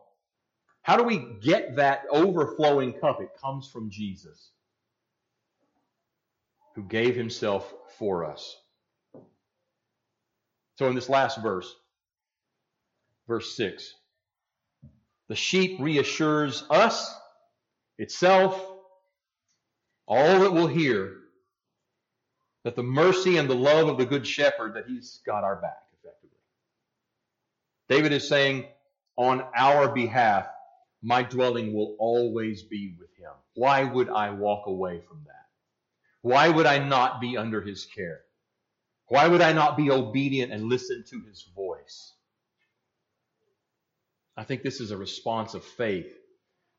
How 0.81 0.97
do 0.97 1.03
we 1.03 1.37
get 1.41 1.75
that 1.77 2.03
overflowing 2.09 2.93
cup? 2.93 3.21
It 3.21 3.29
comes 3.41 3.69
from 3.69 3.89
Jesus, 3.89 4.51
who 6.75 6.83
gave 6.83 7.15
himself 7.15 7.73
for 7.97 8.25
us. 8.25 8.57
So, 10.75 10.87
in 10.87 10.95
this 10.95 11.07
last 11.07 11.41
verse, 11.41 11.73
verse 13.27 13.55
6, 13.55 13.93
the 15.33 15.37
sheep 15.37 15.79
reassures 15.79 16.63
us, 16.69 17.11
itself, 17.97 18.63
all 20.07 20.41
that 20.41 20.53
will 20.53 20.67
hear, 20.67 21.21
that 22.63 22.75
the 22.75 22.83
mercy 22.83 23.37
and 23.37 23.49
the 23.49 23.55
love 23.55 23.87
of 23.87 23.97
the 23.97 24.05
Good 24.05 24.27
Shepherd, 24.27 24.75
that 24.75 24.85
He's 24.87 25.21
got 25.25 25.43
our 25.43 25.55
back, 25.55 25.81
effectively. 25.97 26.37
David 27.89 28.11
is 28.13 28.29
saying, 28.29 28.65
on 29.17 29.43
our 29.57 29.91
behalf, 29.91 30.45
my 31.01 31.23
dwelling 31.23 31.73
will 31.73 31.95
always 31.97 32.61
be 32.61 32.95
with 32.99 33.09
Him. 33.17 33.31
Why 33.55 33.85
would 33.85 34.09
I 34.09 34.29
walk 34.29 34.67
away 34.67 35.01
from 35.09 35.23
that? 35.25 35.47
Why 36.21 36.47
would 36.47 36.67
I 36.67 36.77
not 36.77 37.19
be 37.19 37.37
under 37.37 37.59
His 37.59 37.87
care? 37.87 38.21
Why 39.07 39.27
would 39.27 39.41
I 39.41 39.51
not 39.51 39.77
be 39.77 39.89
obedient 39.89 40.51
and 40.51 40.65
listen 40.65 41.03
to 41.09 41.23
His 41.27 41.49
voice? 41.55 42.13
I 44.35 44.43
think 44.43 44.63
this 44.63 44.79
is 44.79 44.91
a 44.91 44.97
response 44.97 45.53
of 45.53 45.63
faith 45.63 46.11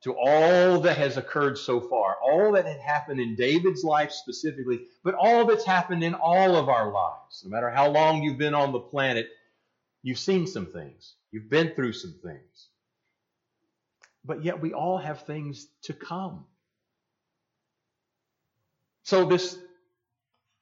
to 0.03 0.15
all 0.15 0.81
that 0.81 0.99
has 0.99 1.17
occurred 1.17 1.57
so 1.57 1.81
far, 1.81 2.17
all 2.23 2.53
that 2.53 2.67
had 2.67 2.81
happened 2.81 3.21
in 3.21 3.37
David's 3.37 3.85
life 3.85 4.13
specifically, 4.13 4.81
but 5.03 5.15
all 5.15 5.47
that's 5.47 5.65
happened 5.65 6.05
in 6.05 6.15
all 6.15 6.57
of 6.57 6.69
our 6.69 6.93
lives. 6.93 7.43
No 7.43 7.51
matter 7.51 7.71
how 7.71 7.89
long 7.89 8.23
you've 8.23 8.37
been 8.37 8.55
on 8.55 8.73
the 8.73 8.81
planet, 8.81 9.29
you've 10.03 10.19
seen 10.19 10.47
some 10.47 10.67
things, 10.67 11.15
you've 11.33 11.49
been 11.49 11.75
through 11.75 11.95
some 11.95 12.15
things. 12.23 12.69
But 14.27 14.45
yet 14.45 14.61
we 14.61 14.75
all 14.75 14.99
have 14.99 15.23
things 15.23 15.67
to 15.85 15.95
come. 15.95 16.45
So 19.05 19.25
this 19.27 19.59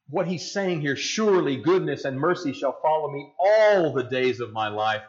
what 0.09 0.27
he's 0.27 0.51
saying 0.51 0.81
here, 0.81 0.95
surely 0.95 1.57
goodness 1.57 2.05
and 2.05 2.19
mercy 2.19 2.53
shall 2.53 2.77
follow 2.81 3.11
me 3.11 3.33
all 3.39 3.93
the 3.93 4.03
days 4.03 4.39
of 4.39 4.51
my 4.51 4.67
life, 4.67 5.01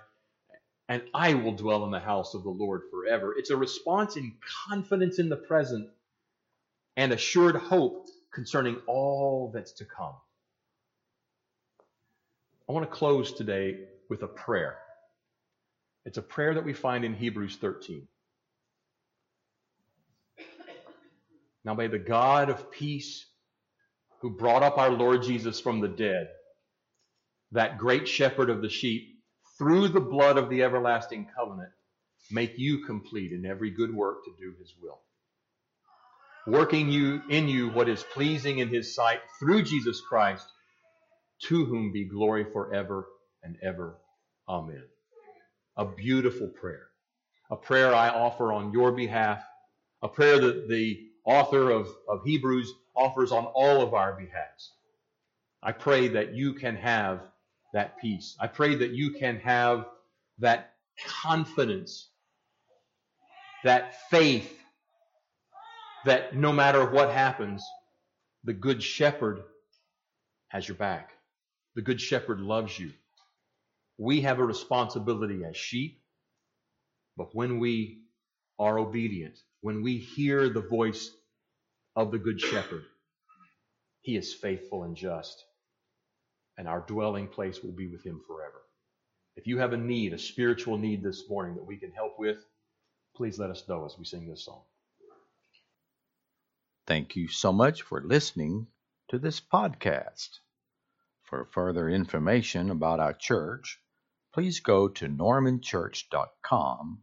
and 0.88 1.02
I 1.14 1.34
will 1.34 1.52
dwell 1.52 1.84
in 1.84 1.90
the 1.90 2.00
house 2.00 2.34
of 2.34 2.42
the 2.42 2.50
Lord 2.50 2.82
forever. 2.90 3.34
It's 3.36 3.50
a 3.50 3.56
response 3.56 4.16
in 4.16 4.34
confidence 4.68 5.18
in 5.18 5.28
the 5.28 5.36
present 5.36 5.88
and 6.96 7.12
assured 7.12 7.56
hope 7.56 8.06
concerning 8.32 8.76
all 8.86 9.50
that's 9.54 9.72
to 9.74 9.84
come. 9.84 10.14
I 12.68 12.72
want 12.72 12.88
to 12.88 12.96
close 12.96 13.32
today 13.32 13.78
with 14.08 14.22
a 14.22 14.28
prayer. 14.28 14.76
It's 16.04 16.18
a 16.18 16.22
prayer 16.22 16.54
that 16.54 16.64
we 16.64 16.72
find 16.72 17.04
in 17.04 17.14
Hebrews 17.14 17.56
13. 17.56 18.06
Now 21.64 21.74
may 21.74 21.86
the 21.86 21.98
God 21.98 22.50
of 22.50 22.70
peace 22.70 23.26
who 24.20 24.30
brought 24.30 24.62
up 24.62 24.76
our 24.78 24.90
Lord 24.90 25.22
Jesus 25.22 25.60
from 25.60 25.80
the 25.80 25.88
dead, 25.88 26.28
that 27.52 27.78
great 27.78 28.06
shepherd 28.06 28.50
of 28.50 28.60
the 28.60 28.68
sheep, 28.68 29.13
through 29.58 29.88
the 29.88 30.00
blood 30.00 30.36
of 30.36 30.50
the 30.50 30.62
everlasting 30.62 31.28
covenant, 31.36 31.70
make 32.30 32.58
you 32.58 32.84
complete 32.84 33.32
in 33.32 33.46
every 33.46 33.70
good 33.70 33.94
work 33.94 34.24
to 34.24 34.32
do 34.38 34.54
his 34.58 34.74
will. 34.82 35.00
Working 36.46 36.90
you 36.90 37.22
in 37.30 37.48
you 37.48 37.70
what 37.70 37.88
is 37.88 38.04
pleasing 38.12 38.58
in 38.58 38.68
his 38.68 38.94
sight 38.94 39.20
through 39.38 39.62
Jesus 39.62 40.00
Christ, 40.00 40.46
to 41.44 41.64
whom 41.64 41.92
be 41.92 42.04
glory 42.04 42.44
forever 42.44 43.06
and 43.42 43.56
ever. 43.62 43.96
Amen. 44.48 44.82
A 45.76 45.86
beautiful 45.86 46.48
prayer. 46.48 46.86
A 47.50 47.56
prayer 47.56 47.94
I 47.94 48.08
offer 48.08 48.52
on 48.52 48.72
your 48.72 48.92
behalf. 48.92 49.42
A 50.02 50.08
prayer 50.08 50.38
that 50.38 50.68
the 50.68 51.00
author 51.24 51.70
of, 51.70 51.88
of 52.08 52.22
Hebrews 52.24 52.72
offers 52.96 53.32
on 53.32 53.46
all 53.46 53.82
of 53.82 53.94
our 53.94 54.14
behalves. 54.14 54.72
I 55.62 55.72
pray 55.72 56.08
that 56.08 56.34
you 56.34 56.54
can 56.54 56.76
have 56.76 57.20
that 57.74 57.98
peace. 58.00 58.36
I 58.40 58.46
pray 58.46 58.76
that 58.76 58.92
you 58.92 59.10
can 59.12 59.38
have 59.40 59.86
that 60.38 60.74
confidence, 61.22 62.08
that 63.64 64.08
faith 64.10 64.58
that 66.06 66.36
no 66.36 66.52
matter 66.52 66.90
what 66.90 67.10
happens, 67.10 67.66
the 68.44 68.54
Good 68.54 68.82
Shepherd 68.82 69.42
has 70.48 70.68
your 70.68 70.76
back. 70.76 71.12
The 71.74 71.82
Good 71.82 72.00
Shepherd 72.00 72.40
loves 72.40 72.78
you. 72.78 72.92
We 73.98 74.22
have 74.22 74.38
a 74.38 74.44
responsibility 74.44 75.44
as 75.44 75.56
sheep, 75.56 76.00
but 77.16 77.34
when 77.34 77.58
we 77.58 78.02
are 78.58 78.78
obedient, 78.78 79.38
when 79.62 79.82
we 79.82 79.98
hear 79.98 80.48
the 80.48 80.62
voice 80.62 81.10
of 81.96 82.10
the 82.10 82.18
Good 82.18 82.40
Shepherd. 82.40 82.84
He 84.02 84.16
is 84.16 84.34
faithful 84.34 84.84
and 84.84 84.96
just, 84.96 85.44
and 86.58 86.68
our 86.68 86.80
dwelling 86.80 87.28
place 87.28 87.62
will 87.62 87.72
be 87.72 87.88
with 87.88 88.04
him 88.04 88.20
forever. 88.26 88.62
If 89.36 89.46
you 89.46 89.58
have 89.58 89.72
a 89.72 89.76
need, 89.76 90.12
a 90.12 90.18
spiritual 90.18 90.78
need 90.78 91.02
this 91.02 91.28
morning 91.28 91.56
that 91.56 91.66
we 91.66 91.76
can 91.76 91.90
help 91.90 92.18
with, 92.18 92.44
please 93.16 93.38
let 93.38 93.50
us 93.50 93.68
know 93.68 93.84
as 93.84 93.98
we 93.98 94.04
sing 94.04 94.28
this 94.28 94.44
song. 94.44 94.62
Thank 96.86 97.16
you 97.16 97.28
so 97.28 97.52
much 97.52 97.82
for 97.82 98.02
listening 98.02 98.68
to 99.08 99.18
this 99.18 99.40
podcast. 99.40 100.38
For 101.22 101.46
further 101.46 101.88
information 101.88 102.70
about 102.70 103.00
our 103.00 103.14
church, 103.14 103.80
please 104.32 104.60
go 104.60 104.88
to 104.88 105.08
normanchurch.com, 105.08 107.02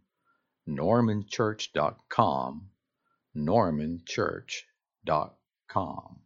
normanchurch.com, 0.68 2.70
normanchurch.com. 3.36 6.21